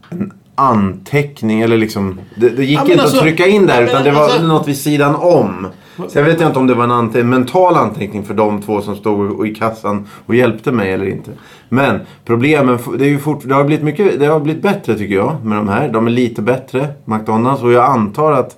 en 0.09 0.33
anteckning. 0.55 1.61
Eller 1.61 1.77
liksom... 1.77 2.19
Det, 2.35 2.49
det 2.49 2.65
gick 2.65 2.79
Ja, 2.79 2.81
inte 2.81 3.01
alltså- 3.01 3.17
att 3.17 3.23
trycka 3.23 3.47
in 3.47 3.65
där. 3.65 3.81
Ja, 3.81 3.87
Utan 3.87 4.03
det 4.03 4.11
var 4.11 4.23
alltså- 4.23 4.43
något 4.47 4.67
vid 4.67 4.77
sidan 4.77 5.15
om. 5.15 5.67
Sen 6.07 6.25
vet 6.25 6.39
jag 6.39 6.49
inte 6.49 6.59
om 6.59 6.67
det 6.67 6.73
var 6.73 6.83
en 6.83 6.91
ante- 6.91 7.23
mental 7.23 7.75
anteckning 7.75 8.23
för 8.23 8.33
de 8.33 8.61
två 8.61 8.81
som 8.81 8.95
stod 8.95 9.47
i 9.47 9.55
kassan 9.55 10.07
och 10.25 10.35
hjälpte 10.35 10.71
mig 10.71 10.93
eller 10.93 11.05
inte. 11.05 11.31
Men 11.69 11.99
problemen, 12.25 12.79
det, 12.97 13.05
är 13.05 13.09
ju 13.09 13.19
fort, 13.19 13.39
det, 13.43 13.55
har 13.55 13.63
blivit 13.63 13.85
mycket, 13.85 14.19
det 14.19 14.25
har 14.25 14.39
blivit 14.39 14.61
bättre 14.61 14.97
tycker 14.97 15.15
jag 15.15 15.45
med 15.45 15.57
de 15.57 15.67
här. 15.67 15.89
De 15.89 16.07
är 16.07 16.11
lite 16.11 16.41
bättre, 16.41 16.87
McDonalds. 17.05 17.63
Och 17.63 17.71
jag 17.71 17.85
antar 17.85 18.31
att 18.31 18.57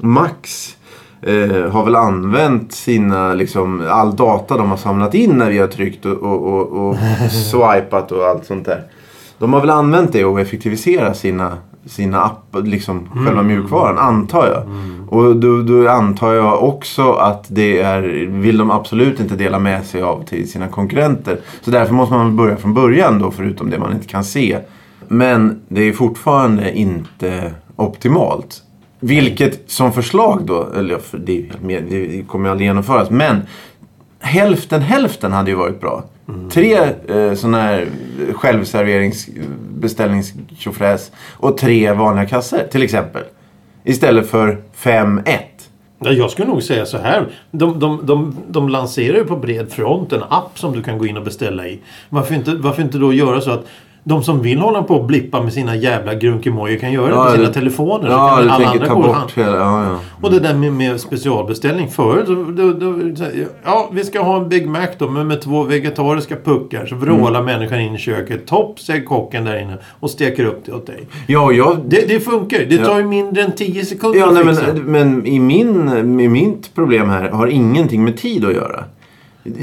Max 0.00 0.76
eh, 1.22 1.70
har 1.70 1.84
väl 1.84 1.96
använt 1.96 2.72
sina, 2.72 3.34
liksom, 3.34 3.86
all 3.88 4.16
data 4.16 4.56
de 4.56 4.70
har 4.70 4.76
samlat 4.76 5.14
in 5.14 5.30
när 5.30 5.50
vi 5.50 5.58
har 5.58 5.66
tryckt 5.66 6.06
och, 6.06 6.22
och, 6.22 6.46
och, 6.46 6.88
och 6.88 6.96
swipat 7.50 8.12
och 8.12 8.24
allt 8.24 8.46
sånt 8.46 8.66
där. 8.66 8.82
De 9.38 9.52
har 9.52 9.60
väl 9.60 9.70
använt 9.70 10.12
det 10.12 10.24
och 10.24 10.40
effektivisera 10.40 11.14
sina, 11.14 11.58
sina 11.86 12.20
appar, 12.20 12.62
liksom 12.62 13.08
själva 13.24 13.42
mjukvaran, 13.42 13.98
antar 13.98 14.46
jag. 14.46 14.62
Och 15.08 15.36
då, 15.36 15.62
då 15.62 15.88
antar 15.88 16.32
jag 16.32 16.64
också 16.64 17.12
att 17.12 17.44
det 17.48 17.80
är, 17.80 18.02
vill 18.26 18.58
de 18.58 18.70
absolut 18.70 19.20
inte 19.20 19.36
dela 19.36 19.58
med 19.58 19.84
sig 19.84 20.02
av 20.02 20.24
till 20.24 20.50
sina 20.50 20.68
konkurrenter. 20.68 21.40
Så 21.62 21.70
därför 21.70 21.94
måste 21.94 22.14
man 22.14 22.36
börja 22.36 22.56
från 22.56 22.74
början 22.74 23.18
då, 23.18 23.30
förutom 23.30 23.70
det 23.70 23.78
man 23.78 23.92
inte 23.92 24.06
kan 24.06 24.24
se. 24.24 24.58
Men 25.08 25.62
det 25.68 25.88
är 25.88 25.92
fortfarande 25.92 26.78
inte 26.78 27.52
optimalt. 27.76 28.62
Vilket 29.00 29.70
som 29.70 29.92
förslag 29.92 30.42
då, 30.44 30.68
eller 30.76 30.98
det, 31.12 31.38
är 31.38 31.42
helt 31.42 31.62
med, 31.62 31.84
det 31.90 32.28
kommer 32.28 32.50
aldrig 32.50 32.66
genomföras. 32.68 33.10
Men 33.10 33.40
hälften 34.20 34.82
hälften 34.82 35.32
hade 35.32 35.50
ju 35.50 35.56
varit 35.56 35.80
bra. 35.80 36.04
Tre 36.50 36.74
eh, 37.08 37.34
sådana 37.34 37.62
här 37.62 37.86
självserverings 38.32 39.28
beställningstjofräs 39.74 41.12
och 41.32 41.56
tre 41.56 41.92
vanliga 41.92 42.26
kassor 42.26 42.58
till 42.70 42.82
exempel. 42.82 43.22
Istället 43.84 44.30
för 44.30 44.62
fem 44.72 45.18
ett. 45.18 45.68
Ja, 45.98 46.12
jag 46.12 46.30
skulle 46.30 46.48
nog 46.48 46.62
säga 46.62 46.86
så 46.86 46.98
här. 46.98 47.26
De, 47.50 47.78
de, 47.78 48.06
de, 48.06 48.36
de 48.48 48.68
lanserar 48.68 49.16
ju 49.16 49.24
på 49.24 49.36
bred 49.36 49.72
front 49.72 50.12
en 50.12 50.22
app 50.22 50.58
som 50.58 50.72
du 50.72 50.82
kan 50.82 50.98
gå 50.98 51.06
in 51.06 51.16
och 51.16 51.24
beställa 51.24 51.66
i. 51.66 51.80
Varför 52.08 52.34
inte, 52.34 52.54
varför 52.54 52.82
inte 52.82 52.98
då 52.98 53.12
göra 53.12 53.40
så 53.40 53.50
att 53.50 53.66
de 54.04 54.22
som 54.22 54.42
vill 54.42 54.58
hålla 54.58 54.82
på 54.82 54.94
och 54.94 55.04
blippa 55.06 55.42
med 55.42 55.52
sina 55.52 55.76
jävla 55.76 56.14
grunkemojer 56.14 56.78
kan 56.78 56.92
göra 56.92 57.10
Ja, 57.10 57.24
det 57.24 57.30
på 57.30 57.36
sina 57.36 57.52
telefoner. 57.52 58.06
så 58.06 58.12
Ja, 58.12 58.28
kan 58.36 58.44
du 58.44 58.50
alla 58.50 58.56
tänker 58.56 58.72
andra 58.72 58.86
ta 58.86 58.94
bort 58.94 59.16
handla. 59.16 59.44
hela... 59.44 59.56
Ja, 59.56 59.84
ja. 59.84 59.98
Och 60.22 60.30
det 60.30 60.40
där 60.40 60.54
med, 60.54 60.72
med 60.72 61.00
specialbeställning 61.00 61.88
förut. 61.88 62.24
Då, 62.26 62.34
då, 62.34 62.72
då, 62.72 63.16
så 63.16 63.24
ja, 63.64 63.88
vi 63.92 64.04
ska 64.04 64.20
ha 64.22 64.36
en 64.36 64.48
Big 64.48 64.66
Mac 64.68 64.86
då 64.98 65.08
men 65.10 65.26
med 65.26 65.40
två 65.42 65.62
vegetariska 65.62 66.36
puckar. 66.44 66.86
Så 66.86 66.94
vrålar 66.94 67.40
Mm. 67.40 67.44
människan 67.44 67.80
in 67.80 67.94
i 67.94 67.98
köket. 67.98 68.46
Topp 68.46 68.80
säger 68.80 69.04
kocken 69.04 69.44
där 69.44 69.58
inne 69.62 69.78
och 70.00 70.10
steker 70.10 70.44
upp 70.44 70.62
det 70.66 70.72
åt 70.72 70.86
dig. 70.86 71.06
Ja, 71.26 71.52
jag... 71.52 71.76
Det, 71.86 72.08
det 72.08 72.20
funkar. 72.20 72.58
Det 72.68 72.78
tar 72.78 72.98
ju 72.98 73.04
mindre 73.04 73.42
än 73.42 73.52
10 73.52 73.84
sekunder 73.84 74.18
Ja, 74.18 74.26
att 74.28 74.34
nej, 74.34 74.44
fixa. 74.56 74.72
men, 74.74 74.82
men 75.10 75.26
i, 75.26 75.38
min, 75.40 75.88
i 76.20 76.28
mitt 76.28 76.74
problem 76.74 77.08
här 77.08 77.28
har 77.30 77.46
ingenting 77.46 78.04
med 78.04 78.16
tid 78.16 78.44
att 78.44 78.52
göra. 78.54 78.84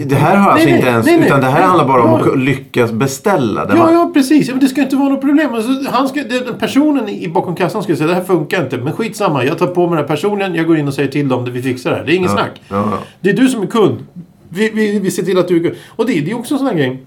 Det 0.05 0.15
här 0.15 0.35
har 0.35 0.51
alltså 0.51 0.67
nej, 0.67 0.75
inte 0.77 0.87
ens... 0.89 1.05
nej, 1.05 1.17
nej. 1.17 1.25
utan 1.27 1.41
det 1.41 1.47
här 1.47 1.61
handlar 1.61 1.87
bara 1.87 2.03
om 2.03 2.13
att 2.13 2.39
lyckas 2.39 2.91
beställa. 2.91 3.65
Det 3.65 3.75
Ja, 3.75 3.83
var- 3.83 3.91
ja, 3.91 4.11
precis. 4.13 4.49
Men 4.49 4.59
det 4.59 4.67
ska 4.67 4.81
inte 4.81 4.95
vara 4.95 5.09
något 5.09 5.21
problem. 5.21 5.53
Alltså, 5.53 5.91
han 5.91 6.07
ska, 6.07 6.23
den 6.23 6.57
personen 6.59 7.09
i 7.09 7.27
bakom 7.27 7.55
kassan 7.55 7.83
ska 7.83 7.95
säga 7.95 8.07
det 8.07 8.15
här 8.15 8.23
funkar 8.23 8.63
inte. 8.63 8.77
Men 8.77 8.93
skitsamma. 8.93 9.45
Jag 9.45 9.57
tar 9.57 9.67
på 9.67 9.87
mig 9.87 9.95
det 9.95 10.01
här 10.01 10.07
personligen. 10.07 10.55
Jag 10.55 10.67
går 10.67 10.77
in 10.77 10.87
och 10.87 10.93
säger 10.93 11.11
till 11.11 11.27
dem 11.27 11.43
att 11.43 11.49
vi 11.49 11.61
fixar 11.61 11.91
det 11.91 11.97
här. 11.97 12.05
Det 12.05 12.13
är 12.13 12.15
inget 12.15 12.31
ja, 12.31 12.37
snack. 12.37 12.61
Ja, 12.69 12.75
ja. 12.75 12.97
Det 13.21 13.29
är 13.29 13.33
du 13.33 13.47
som 13.47 13.61
är 13.61 13.67
kund. 13.67 13.97
Vi, 14.49 14.69
vi, 14.69 14.99
vi 14.99 15.11
ser 15.11 15.23
till 15.23 15.37
att 15.37 15.47
du 15.47 15.55
är 15.59 15.63
kund. 15.63 15.75
Och 15.95 16.05
det, 16.05 16.13
det 16.21 16.31
är 16.31 16.37
också 16.37 16.53
en 16.53 16.57
sån 16.57 16.67
här 16.67 16.75
grej. 16.75 17.03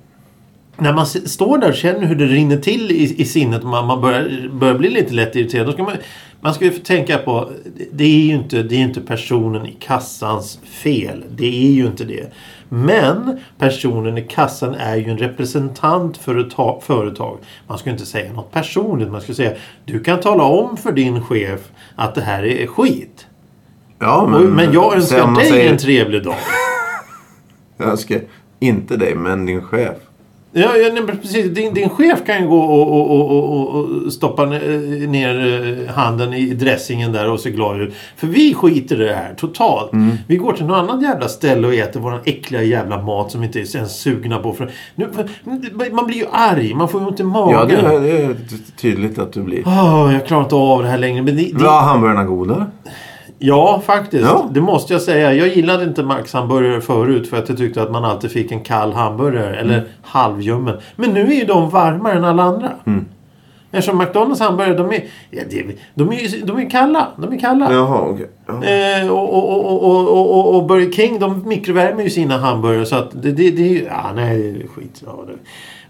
När 0.80 0.92
man 0.92 1.06
står 1.06 1.58
där 1.58 1.68
och 1.68 1.74
känner 1.74 2.06
hur 2.06 2.14
det 2.16 2.26
rinner 2.26 2.56
till 2.56 2.90
i, 2.90 3.20
i 3.20 3.24
sinnet 3.24 3.62
och 3.62 3.68
man, 3.68 3.86
man 3.86 4.00
börjar, 4.00 4.48
börjar 4.52 4.74
bli 4.74 4.90
lite 4.90 5.14
lätt 5.14 5.36
irriterad. 5.36 5.66
Då 5.66 5.72
ska 5.72 5.82
man, 5.82 5.92
man 6.40 6.54
ska 6.54 6.64
ju 6.64 6.70
tänka 6.70 7.18
på, 7.18 7.50
det 7.92 8.04
är 8.04 8.08
ju 8.26 8.34
inte, 8.34 8.62
det 8.62 8.74
är 8.74 8.80
inte 8.80 9.00
personen 9.00 9.66
i 9.66 9.76
kassans 9.80 10.58
fel. 10.64 11.24
Det 11.30 11.46
är 11.66 11.70
ju 11.72 11.86
inte 11.86 12.04
det. 12.04 12.32
Men 12.68 13.38
personen 13.58 14.18
i 14.18 14.22
kassan 14.22 14.74
är 14.74 14.96
ju 14.96 15.10
en 15.10 15.18
representant 15.18 16.16
för 16.16 16.38
ett 16.38 16.50
ta- 16.50 16.80
företag. 16.86 17.38
Man 17.66 17.78
ska 17.78 17.90
inte 17.90 18.06
säga 18.06 18.32
något 18.32 18.52
personligt. 18.52 19.10
Man 19.10 19.20
ska 19.20 19.34
säga, 19.34 19.52
du 19.84 20.00
kan 20.00 20.20
tala 20.20 20.42
om 20.44 20.76
för 20.76 20.92
din 20.92 21.22
chef 21.22 21.60
att 21.96 22.14
det 22.14 22.20
här 22.22 22.44
är 22.44 22.66
skit. 22.66 23.26
ja 23.98 24.28
Men, 24.30 24.42
men 24.50 24.72
jag 24.72 24.96
önskar 24.96 25.34
dig 25.36 25.48
säger- 25.48 25.70
en 25.72 25.78
trevlig 25.78 26.24
dag. 26.24 26.34
Jag 27.76 27.88
önskar 27.88 28.20
inte 28.58 28.96
dig, 28.96 29.14
men 29.14 29.46
din 29.46 29.62
chef. 29.62 29.96
Ja, 30.52 30.76
ja 30.76 31.02
precis. 31.22 31.54
Din, 31.54 31.74
din 31.74 31.88
chef 31.88 32.26
kan 32.26 32.42
ju 32.42 32.48
gå 32.48 32.60
och, 32.60 33.10
och, 33.10 33.30
och, 33.30 33.68
och, 33.68 34.12
stoppa 34.12 34.46
ne- 34.46 35.06
ner 35.06 35.86
eh, 35.88 35.94
handen 35.94 36.34
i 36.34 36.54
dressingen 36.54 37.12
där 37.12 37.30
och 37.30 37.40
se 37.40 37.50
glad 37.50 37.80
ut. 37.80 37.94
För 38.16 38.26
vi 38.26 38.54
skiter 38.54 39.00
i 39.02 39.04
det 39.04 39.14
här 39.14 39.34
totalt. 39.34 39.92
Mm. 39.92 40.16
Vi 40.26 40.36
går 40.36 40.52
till 40.52 40.66
något 40.66 40.90
annat 40.90 41.02
jävla 41.02 41.28
ställe 41.28 41.66
och 41.66 41.74
äter 41.74 42.00
våran 42.00 42.20
äckliga 42.24 42.62
jävla 42.62 43.02
mat 43.02 43.30
som 43.30 43.40
vi 43.40 43.46
inte 43.46 43.60
är 43.60 43.76
ens 43.76 44.00
sugna 44.00 44.38
på. 44.38 44.52
För, 44.52 44.70
nu, 44.94 45.08
man 45.92 46.06
blir 46.06 46.16
ju 46.16 46.26
arg. 46.32 46.74
Man 46.74 46.88
får 46.88 47.00
ju 47.00 47.06
ont 47.06 47.20
i 47.20 47.24
magen. 47.24 47.54
Ja, 47.54 47.64
det 47.64 47.94
är, 47.94 48.00
det 48.00 48.22
är 48.22 48.36
tydligt 48.80 49.18
att 49.18 49.32
du 49.32 49.42
blir. 49.42 49.62
Åh, 49.66 50.10
jag 50.12 50.26
klarar 50.26 50.42
inte 50.42 50.54
av 50.54 50.82
det 50.82 50.88
här 50.88 50.98
längre. 50.98 51.22
Men 51.22 51.36
det, 51.36 51.42
det, 51.42 51.64
Var 51.64 51.80
hamburgarna 51.80 52.24
goda? 52.24 52.66
Ja, 53.42 53.82
faktiskt. 53.86 54.24
Ja. 54.24 54.48
Det 54.52 54.60
måste 54.60 54.92
jag 54.92 55.02
säga. 55.02 55.32
Jag 55.34 55.48
gillade 55.48 55.84
inte 55.84 56.02
Max 56.02 56.32
hamburgare 56.32 56.80
förut 56.80 57.30
för 57.30 57.36
att 57.36 57.48
jag 57.48 57.58
tyckte 57.58 57.82
att 57.82 57.90
man 57.90 58.04
alltid 58.04 58.30
fick 58.30 58.52
en 58.52 58.60
kall 58.60 58.92
hamburgare. 58.92 59.56
Eller 59.56 59.74
Mm. 59.78 59.88
halvljummen. 60.02 60.76
Men 60.96 61.10
nu 61.10 61.20
är 61.20 61.34
ju 61.34 61.44
de 61.44 61.70
varmare 61.70 62.12
än 62.12 62.24
alla 62.24 62.42
andra. 62.42 62.70
Mm. 62.86 63.04
Eftersom 63.72 63.98
McDonalds 63.98 64.40
hamburgare, 64.40 64.74
de 64.76 64.92
är, 64.92 65.04
ja, 65.30 65.42
det, 65.50 65.64
de 65.94 66.12
är, 66.12 66.46
de 66.46 66.58
är 66.58 66.70
kalla. 66.70 67.08
De 67.16 67.32
är 67.32 67.38
kalla. 67.38 67.72
Jaha, 67.74 68.00
okej. 68.00 68.26
Ja. 68.46 68.64
Eh, 68.64 69.10
och, 69.10 69.34
och, 69.34 69.50
och, 69.66 69.82
och, 69.84 70.08
och, 70.08 70.38
och, 70.38 70.56
och 70.56 70.66
Burger 70.66 70.92
King, 70.92 71.18
de 71.18 71.48
mikrovärmer 71.48 72.02
ju 72.02 72.10
sina 72.10 72.38
hamburgare. 72.38 72.86
Så 72.86 72.96
att 72.96 73.10
det, 73.22 73.32
det, 73.32 73.50
det 73.50 73.62
är 73.62 73.68
ju... 73.72 73.84
Ja, 73.84 74.12
nej, 74.14 74.52
det 74.52 74.62
är 74.64 74.68
skit. 74.68 75.02
Ja, 75.06 75.24
det, 75.26 75.32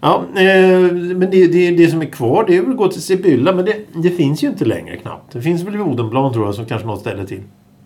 ja, 0.01 0.25
eh, 0.37 0.93
men 0.93 1.21
det, 1.31 1.47
det, 1.47 1.71
det 1.71 1.91
som 1.91 2.03
är 2.03 2.07
kvar 2.07 2.45
det 2.49 2.57
är 2.57 2.61
väl 2.63 2.71
att 2.71 2.77
gå 2.77 2.89
till 2.89 3.03
Sibylla. 3.03 3.53
Men 3.53 3.65
det, 3.65 3.77
det 3.95 4.11
finns 4.11 4.45
ju 4.45 4.49
inte 4.49 4.65
längre 4.65 4.97
knappt. 4.97 5.33
Det 5.33 5.43
finns 5.43 5.63
väl 5.63 5.77
i 5.77 5.79
Odenplan 5.79 6.33
tror 6.33 6.47
jag, 6.47 6.55
som 6.55 6.67
kanske 6.67 6.87
något 6.87 7.01
ställe 7.01 7.27
till. 7.27 7.43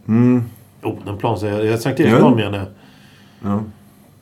Mm. 0.09 0.43
Odenplan 0.83 1.39
säger 1.39 1.59
jag. 1.59 1.67
Jag 1.67 1.81
Sankt 1.81 2.01
Eriksplan 2.01 2.37
menar 2.37 2.59
jag. 2.59 2.67
Ja. 3.51 3.61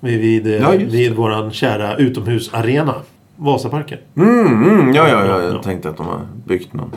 Vid, 0.00 0.20
vid, 0.20 0.46
eh, 0.46 0.52
Ja, 0.52 0.70
vid 0.70 1.14
våran 1.14 1.50
kära 1.50 1.96
utomhusarena. 1.96 2.94
Vasaparken. 3.37 3.98
Mm, 4.16 4.46
mm, 4.64 4.94
ja, 4.94 5.09
ja, 5.09 5.26
ja, 5.26 5.42
Ja. 5.42 5.48
jag 5.48 5.62
tänkte 5.62 5.88
att 5.88 5.96
de 5.96 6.07
har 6.07 6.20
byggt 6.46 6.72
någon 6.72 6.90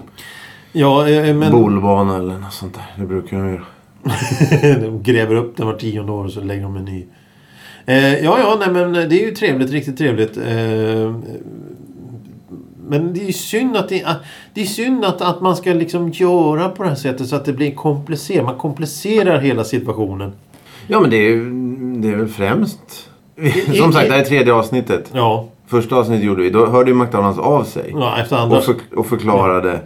Ja, 0.71 1.09
eh, 1.09 1.35
men 1.35 1.51
bolbana 1.51 2.17
eller 2.17 2.37
något 2.39 2.53
sånt 2.53 2.73
där. 2.73 2.85
Det 2.97 3.05
brukar 3.07 3.37
de 3.37 3.49
göra. 3.49 3.63
de 4.81 5.03
gräver 5.03 5.35
upp 5.35 5.57
den 5.57 5.67
var 5.67 5.73
tionde 5.73 6.11
år 6.11 6.23
och 6.23 6.31
så 6.31 6.41
lägger 6.41 6.63
de 6.63 6.75
en 6.77 6.85
ny. 6.85 7.05
Eh, 7.85 8.23
ja, 8.23 8.39
ja, 8.39 8.57
nej 8.59 8.69
men 8.71 8.93
det 8.93 9.21
är 9.21 9.25
ju 9.25 9.31
trevligt. 9.31 9.71
Riktigt 9.71 9.97
trevligt. 9.97 10.37
Eh, 10.37 11.15
men 12.87 13.13
det 13.13 13.27
är 13.27 13.31
synd 13.31 13.77
att 13.77 13.89
det, 13.89 14.03
att- 14.03 14.21
det 14.53 14.61
är 14.61 14.65
synd 14.65 15.05
att, 15.05 15.21
att 15.21 15.41
man 15.41 15.55
ska 15.55 15.73
liksom 15.73 16.09
göra 16.09 16.69
på 16.69 16.83
det 16.83 16.89
här 16.89 16.95
sättet 16.95 17.27
så 17.27 17.35
att 17.35 17.45
det 17.45 17.53
blir 17.53 17.71
komplicerat. 17.75 18.45
Man 18.45 18.57
komplicerar 18.57 19.39
hela 19.39 19.63
situationen. 19.63 20.31
Ja, 20.87 20.99
men 20.99 21.09
det 21.09 21.17
är, 21.17 21.35
det 22.01 22.07
är 22.09 22.15
väl 22.15 22.27
främst... 22.27 22.79
Som 23.77 23.93
sagt, 23.93 24.07
det 24.07 24.13
här 24.13 24.21
är 24.21 24.25
tredje 24.25 24.53
avsnittet. 24.53 25.09
Ja, 25.13 25.47
Första 25.67 25.95
avsnittet 25.95 26.25
gjorde 26.25 26.41
vi. 26.41 26.49
Då 26.49 26.65
hörde 26.65 26.91
ju 26.91 26.95
McDonalds 26.97 27.39
av 27.39 27.63
sig. 27.63 27.91
ja. 27.93 28.57
Och, 28.57 28.63
för, 28.63 28.75
och 28.95 29.05
förklarade 29.07 29.79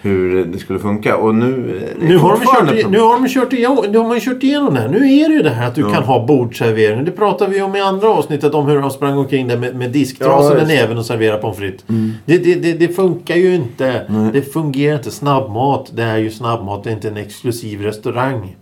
hur 0.00 0.44
det 0.44 0.58
skulle 0.58 0.78
funka. 0.78 1.16
Och 1.16 1.34
nu... 1.34 1.80
det 2.00 2.06
Nu 2.06 2.18
har, 2.18 2.30
de 2.32 2.44
kört, 2.44 2.90
nu 2.90 3.00
har 3.00 3.20
de 3.22 3.28
kört 3.28 3.52
igenom, 3.52 3.84
nu 3.90 3.98
har 3.98 4.08
man 4.08 4.20
kört 4.20 4.42
igenom 4.42 4.74
det 4.74 4.80
här. 4.80 4.88
Nu 4.88 4.96
är 4.96 5.28
det 5.28 5.34
ju 5.34 5.42
det 5.42 5.50
här 5.50 5.66
att 5.68 5.74
du 5.74 5.80
Ja. 5.80 5.90
kan 5.90 6.02
ha 6.02 6.26
bordservering. 6.26 7.04
Det 7.04 7.10
pratade 7.10 7.50
vi 7.50 7.62
om 7.62 7.76
i 7.76 7.80
andra 7.80 8.08
avsnittet 8.08 8.54
om 8.54 8.66
hur 8.66 8.80
de 8.80 8.90
sprang 8.90 9.18
omkring 9.18 9.48
där 9.48 9.56
med, 9.58 9.76
med 9.76 9.90
disktrasan 9.90 10.56
Ja, 10.58 10.64
i 10.64 10.66
näven 10.66 10.98
och 10.98 11.06
serverade 11.06 11.42
pommes 11.42 11.56
frites. 11.58 11.84
Det, 12.24 12.38
det, 12.38 12.54
det, 12.54 12.72
det 12.72 12.88
funkar 12.88 13.36
ju 13.36 13.54
inte. 13.54 14.02
Det 14.32 14.42
fungerar 14.42 14.96
inte. 14.96 15.10
Snabbmat, 15.10 15.90
det 15.94 16.02
är 16.02 16.18
ju 16.18 16.30
snabbmat. 16.30 16.84
Det 16.84 16.90
är 16.90 16.94
inte 16.94 17.08
en 17.08 17.16
exklusiv 17.16 17.82
restaurang. 17.82 18.56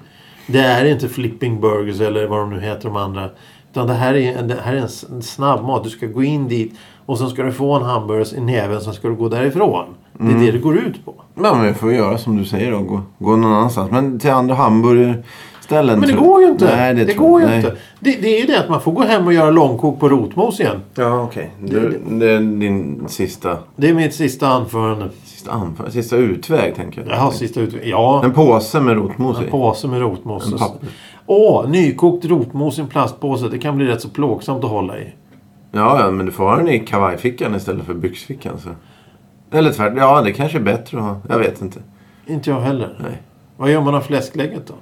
Det 0.47 0.59
är 0.59 0.85
inte 0.85 1.09
Flipping 1.09 1.61
Burgers 1.61 2.01
eller 2.01 2.27
vad 2.27 2.39
de 2.39 2.51
nu 2.51 2.61
heter 2.61 2.85
de 2.85 2.97
andra. 2.97 3.29
Utan 3.73 3.87
det 3.87 3.95
här 3.95 4.15
är, 4.15 4.43
det 4.43 4.57
här 4.65 4.75
är 4.75 4.87
en 5.13 5.23
snabbmat. 5.23 5.85
Du 5.85 5.91
ska 5.91 6.07
gå 6.07 6.23
in 6.23 6.49
dit 6.49 6.75
och 7.07 7.19
sen 7.19 7.29
ska 7.31 7.43
du 7.43 7.53
få 7.53 7.73
en 7.75 7.83
hamburgare 7.83 8.37
i 8.37 8.41
näven. 8.41 8.81
Sen 8.81 8.93
ska 8.93 9.09
du 9.09 9.15
gå 9.15 9.29
därifrån. 9.29 9.85
Det 10.19 10.33
är 10.33 10.39
det 10.47 10.53
det 10.53 10.59
går 10.59 10.77
ut 10.79 11.05
på. 11.05 11.15
Ja, 11.43 11.55
men 11.55 11.67
vi 11.67 11.73
får 11.75 11.93
göra 11.93 12.19
som 12.19 12.37
du 12.37 12.45
säger 12.45 12.71
då. 12.73 12.79
Gå, 12.81 13.01
gå 13.19 13.37
någon 13.37 13.53
annanstans. 13.53 13.91
Men 13.91 14.19
till 14.19 14.31
andra 14.31 14.55
hamburgerställen. 14.55 16.01
Men 16.01 16.09
det 16.09 16.15
går 16.15 16.43
ju 16.43 16.49
inte. 16.49 16.77
Nej, 16.77 16.95
det 16.95 17.05
tror- 17.15 17.29
går 17.31 17.41
ju 17.41 17.47
nej. 17.47 17.57
inte. 17.57 17.77
Det, 18.01 18.23
det 18.23 18.37
är 18.37 18.41
ju 18.41 18.47
det 18.47 18.59
att 18.61 18.69
man 18.69 18.81
får 18.81 18.93
gå 18.93 19.03
hem 19.03 19.27
och 19.27 19.33
göra 19.33 19.51
långkok 19.51 20.01
på 20.01 20.09
rotmos 20.09 20.61
igen. 20.61 20.81
Ja, 20.95 21.23
okej. 21.23 21.51
Det, 21.61 21.93
det 22.11 22.31
är 22.33 22.41
din 22.41 23.05
sista, 23.09 23.59
Det 23.77 23.89
är 23.89 23.95
mitt 23.95 24.15
sista 24.15 24.49
anförande. 24.49 25.09
sista, 25.25 25.51
anfall, 25.53 25.91
sista 25.91 26.17
utväg, 26.17 26.75
tänker 26.75 27.05
jag. 27.09 27.17
Har 27.17 27.31
sista 27.31 27.61
ut... 27.61 27.75
Ja, 27.85 28.21
En 28.25 28.33
påse 28.33 28.81
med 28.81 28.95
rotmos 28.97 29.39
en 29.39 29.45
i. 29.47 29.51
påse 29.51 29.89
med 29.89 30.01
rotmos. 30.01 30.53
En 30.53 30.59
papper. 30.59 30.89
Åh, 31.27 31.69
nykokt 31.69 32.25
rotmos 32.25 32.79
i 32.79 32.81
en 32.81 32.87
plastpåse. 32.89 33.49
Det 33.49 33.59
kan 33.59 33.77
bli 33.77 33.87
rätt 33.87 34.01
så 34.01 34.09
plågsamt 34.09 34.65
att 34.65 34.71
hålla 34.71 34.99
i. 34.99 35.13
Ja, 35.73 36.01
ja, 36.05 36.11
men 36.11 36.27
du 36.27 36.33
får 36.33 36.45
ha 36.45 36.57
den 36.57 36.69
i 36.69 36.79
kavajfickan 36.79 37.55
istället 37.55 37.85
för 37.87 37.95
byxfickan. 37.95 38.53
Så. 38.59 38.69
Eller 39.51 39.73
tvärtom. 39.73 39.97
Ja, 39.99 40.23
det 40.23 40.33
kanske 40.33 40.59
är 40.59 40.63
bättre 40.63 40.99
att 40.99 41.05
ha. 41.05 41.21
Jag 41.29 41.39
vet 41.39 41.61
inte. 41.63 41.81
Inte 42.27 42.51
jag 42.51 42.61
heller. 42.61 42.97
Nej. 43.03 43.23
Vad 43.57 43.71
gör 43.71 43.81
man 43.81 43.95
av 43.95 44.01
fläsklägget 44.01 44.63
då? 44.67 44.75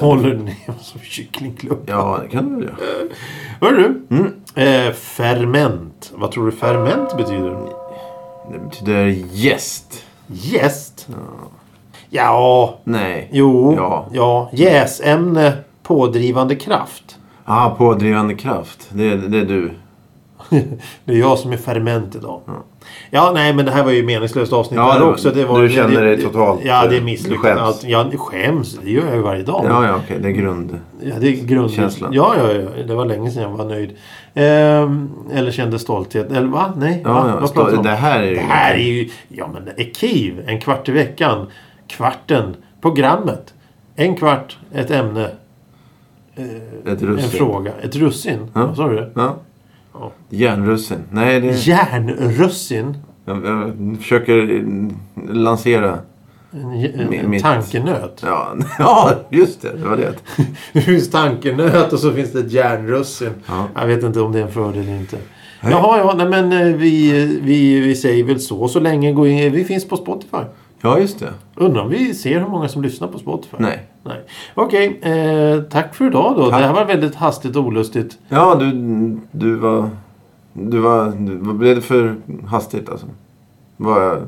Håller 0.00 0.30
den 0.30 0.44
ner 0.44 0.54
som 0.80 1.00
kycklingklubb. 1.00 1.78
Ja, 1.86 2.18
det 2.22 2.28
kan 2.28 2.48
du 2.48 2.54
väl 2.54 2.64
göra. 2.64 2.76
Hör 3.60 3.72
du? 3.72 4.02
Mm. 4.16 4.32
Eh, 4.54 4.92
ferment. 4.92 6.12
Vad 6.14 6.30
tror 6.30 6.46
du 6.46 6.52
ferment 6.52 7.16
betyder? 7.16 7.56
Det 8.52 8.58
betyder 8.58 9.04
gäst. 9.32 10.04
Jäst? 10.26 11.08
Ja, 12.10 12.78
Nej. 12.84 13.28
jo, 13.32 13.74
Ja. 13.76 14.06
ja. 14.12 14.50
Jäsämne, 14.52 15.52
pådrivande 15.82 16.54
kraft. 16.56 17.18
Ah, 17.44 17.70
pådrivande 17.70 18.34
kraft. 18.34 18.88
Det, 18.92 19.16
det 19.16 19.38
är 19.38 19.44
du. 19.44 19.70
Det 21.04 21.12
är 21.12 21.18
jag 21.18 21.38
som 21.38 21.52
är 21.52 21.56
ferment 21.56 22.14
idag. 22.14 22.40
Ja, 23.10 23.30
nej, 23.34 23.54
men 23.54 23.64
det 23.64 23.70
här 23.70 23.84
var 23.84 23.90
ju 23.90 24.02
meningslöst 24.02 24.52
avsnitt 24.52 24.76
Ja, 24.76 24.98
det- 24.98 25.04
också. 25.04 25.30
Det 25.30 25.44
var, 25.44 25.62
du 25.62 25.68
känner 25.68 26.00
det, 26.00 26.06
dig 26.16 26.22
totalt, 26.22 26.60
Ja, 26.64 26.86
det 26.86 26.96
är 26.96 26.98
eh, 26.98 27.04
misslyckat. 27.04 27.58
Allt, 27.58 27.84
ja, 27.84 28.10
skäms. 28.16 28.78
Det 28.82 28.90
gör 28.90 29.06
jag 29.06 29.16
ju 29.16 29.22
varje 29.22 29.42
dag. 29.42 29.64
Ja, 29.68 29.86
ja, 29.86 30.00
okej. 30.04 30.18
Det 30.22 30.28
är 30.28 30.32
grund. 30.32 30.78
Ja, 31.02 31.14
det 31.20 31.28
är 31.28 31.44
grund... 31.44 31.70
Känslan. 31.70 32.12
Ja, 32.12 32.34
ja, 32.38 32.52
ja. 32.52 32.82
Det 32.86 32.94
var 32.94 33.04
länge 33.04 33.30
sedan 33.30 33.42
jag 33.42 33.50
var 33.50 33.64
nöjd. 33.64 33.90
Ehm, 34.34 35.10
eller 35.32 35.50
kände 35.50 35.78
stolthet. 35.78 36.32
Eller 36.32 36.46
va? 36.48 36.72
Nej. 36.76 37.00
Ja, 37.04 37.12
va? 37.12 37.38
ja. 37.40 37.62
Vad 37.62 37.84
det 37.84 37.90
här 37.90 38.22
är 38.22 38.26
ju... 38.28 38.34
Det 38.34 38.40
här 38.40 38.74
är 38.74 38.78
ju... 38.78 39.10
Ja, 39.28 39.50
men 39.54 39.64
det 39.64 39.82
är 39.82 39.90
KIV. 39.94 40.44
En 40.46 40.60
kvart 40.60 40.88
i 40.88 40.92
veckan. 40.92 41.46
Kvarten. 41.86 42.56
Programmet. 42.80 43.54
En 43.96 44.16
kvart. 44.16 44.58
Ett 44.74 44.90
ämne. 44.90 45.28
Ett 46.86 47.02
En 47.02 47.18
fråga. 47.18 47.72
Ett 47.82 47.96
russin. 47.96 48.50
Ja. 48.54 48.66
Vad 48.66 48.76
sa 48.76 48.88
du? 48.88 49.12
Ja. 49.14 49.36
Ja. 49.94 50.12
Järnrussin. 50.30 50.98
Nej, 51.10 51.40
det... 51.40 51.66
Järnrussin. 51.66 52.96
Jag, 53.24 53.44
jag 53.46 53.72
försöker 54.00 54.54
eh, 54.56 55.34
lansera... 55.34 55.98
En, 56.52 56.60
en, 56.60 57.10
Mi- 57.10 57.20
en 57.24 57.30
mitt- 57.30 57.42
tankenöt. 57.42 58.20
Ja, 58.26 58.54
ja, 58.78 59.12
just 59.30 59.62
det. 59.62 59.72
Det 59.78 59.88
var 59.88 59.96
det. 59.96 60.14
Det 60.72 60.80
finns 60.80 61.10
tankenöt 61.10 61.92
och 61.92 61.98
så 61.98 62.12
finns 62.12 62.32
det 62.32 62.38
ett 62.40 62.52
järnrussin. 62.52 63.30
Ja. 63.46 63.66
Jag 63.74 63.86
vet 63.86 64.02
inte 64.02 64.20
om 64.20 64.32
det 64.32 64.38
är 64.38 64.42
en 64.42 64.52
fördel 64.52 64.82
eller 64.82 64.96
inte. 64.96 65.16
Hej. 65.60 65.72
Jaha, 65.72 65.98
ja, 65.98 66.14
nej, 66.16 66.28
men 66.28 66.52
eh, 66.52 66.76
vi, 66.76 67.12
vi, 67.42 67.80
vi 67.80 67.94
säger 67.96 68.24
väl 68.24 68.40
så. 68.40 68.68
Så 68.68 68.80
länge 68.80 69.12
går 69.12 69.28
in, 69.28 69.52
vi 69.52 69.64
finns 69.64 69.88
på 69.88 69.96
Spotify. 69.96 70.36
Ja, 70.80 70.98
just 70.98 71.18
det. 71.20 71.30
Undrar 71.56 71.82
om 71.82 71.90
vi 71.90 72.14
ser 72.14 72.40
hur 72.40 72.46
många 72.48 72.68
som 72.68 72.82
lyssnar 72.82 73.08
på 73.08 73.18
Spotify? 73.18 73.56
Nej. 73.58 73.82
Nej. 74.04 74.20
Okej, 74.54 75.00
eh, 75.02 75.62
tack 75.62 75.94
för 75.94 76.06
idag 76.06 76.34
då. 76.36 76.50
Tack. 76.50 76.60
Det 76.60 76.66
här 76.66 76.74
var 76.74 76.84
väldigt 76.84 77.14
hastigt 77.14 77.56
och 77.56 77.64
olustigt. 77.64 78.18
Ja, 78.28 78.54
du, 78.54 78.70
du 79.30 79.54
var... 79.54 79.90
Du 80.52 80.78
var... 80.78 81.06
Du, 81.18 81.36
blev 81.36 81.76
det 81.76 81.82
för 81.82 82.16
hastigt 82.46 82.88
alltså? 82.88 83.06
Var, 83.76 84.22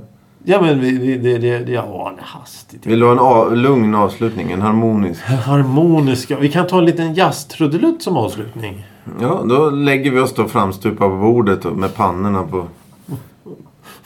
Ja, 0.48 0.60
men 0.60 0.80
vi, 0.80 0.98
vi, 0.98 1.18
det, 1.18 1.38
det, 1.38 1.58
det 1.58 1.72
ja, 1.72 2.12
hastigt. 2.20 2.86
vill 2.86 3.00
du 3.00 3.06
ha 3.06 3.12
en 3.12 3.18
a, 3.18 3.54
lugn 3.54 3.94
avslutning? 3.94 4.52
En 4.52 4.62
harmonisk? 4.62 5.22
Harmoniska. 5.46 6.38
Vi 6.38 6.48
kan 6.48 6.66
ta 6.66 6.78
en 6.78 6.84
liten 6.84 7.14
jazztrudelutt 7.14 8.02
som 8.02 8.16
avslutning. 8.16 8.86
Ja, 9.20 9.42
då 9.48 9.70
lägger 9.70 10.10
vi 10.10 10.20
oss 10.20 10.34
då 10.34 10.48
framstupa 10.48 11.08
på 11.08 11.16
bordet 11.16 11.64
med 11.64 11.94
pannorna 11.94 12.42
på... 12.42 12.66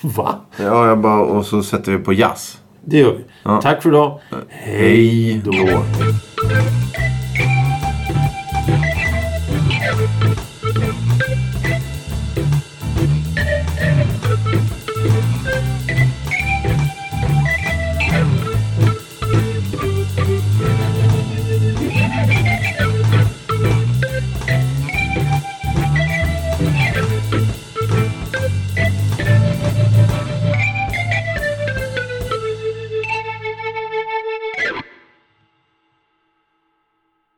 Va? 0.00 0.34
Ja, 0.56 0.86
jag 0.86 0.98
bara, 0.98 1.20
och 1.20 1.46
så 1.46 1.62
sätter 1.62 1.92
vi 1.92 1.98
på 1.98 2.12
jazz. 2.12 2.59
Det 2.84 2.98
gör 2.98 3.12
vi. 3.12 3.24
Ja. 3.42 3.60
Tack 3.62 3.82
för 3.82 3.88
idag. 3.90 4.20
Hej 4.48 5.40
då. 5.44 5.52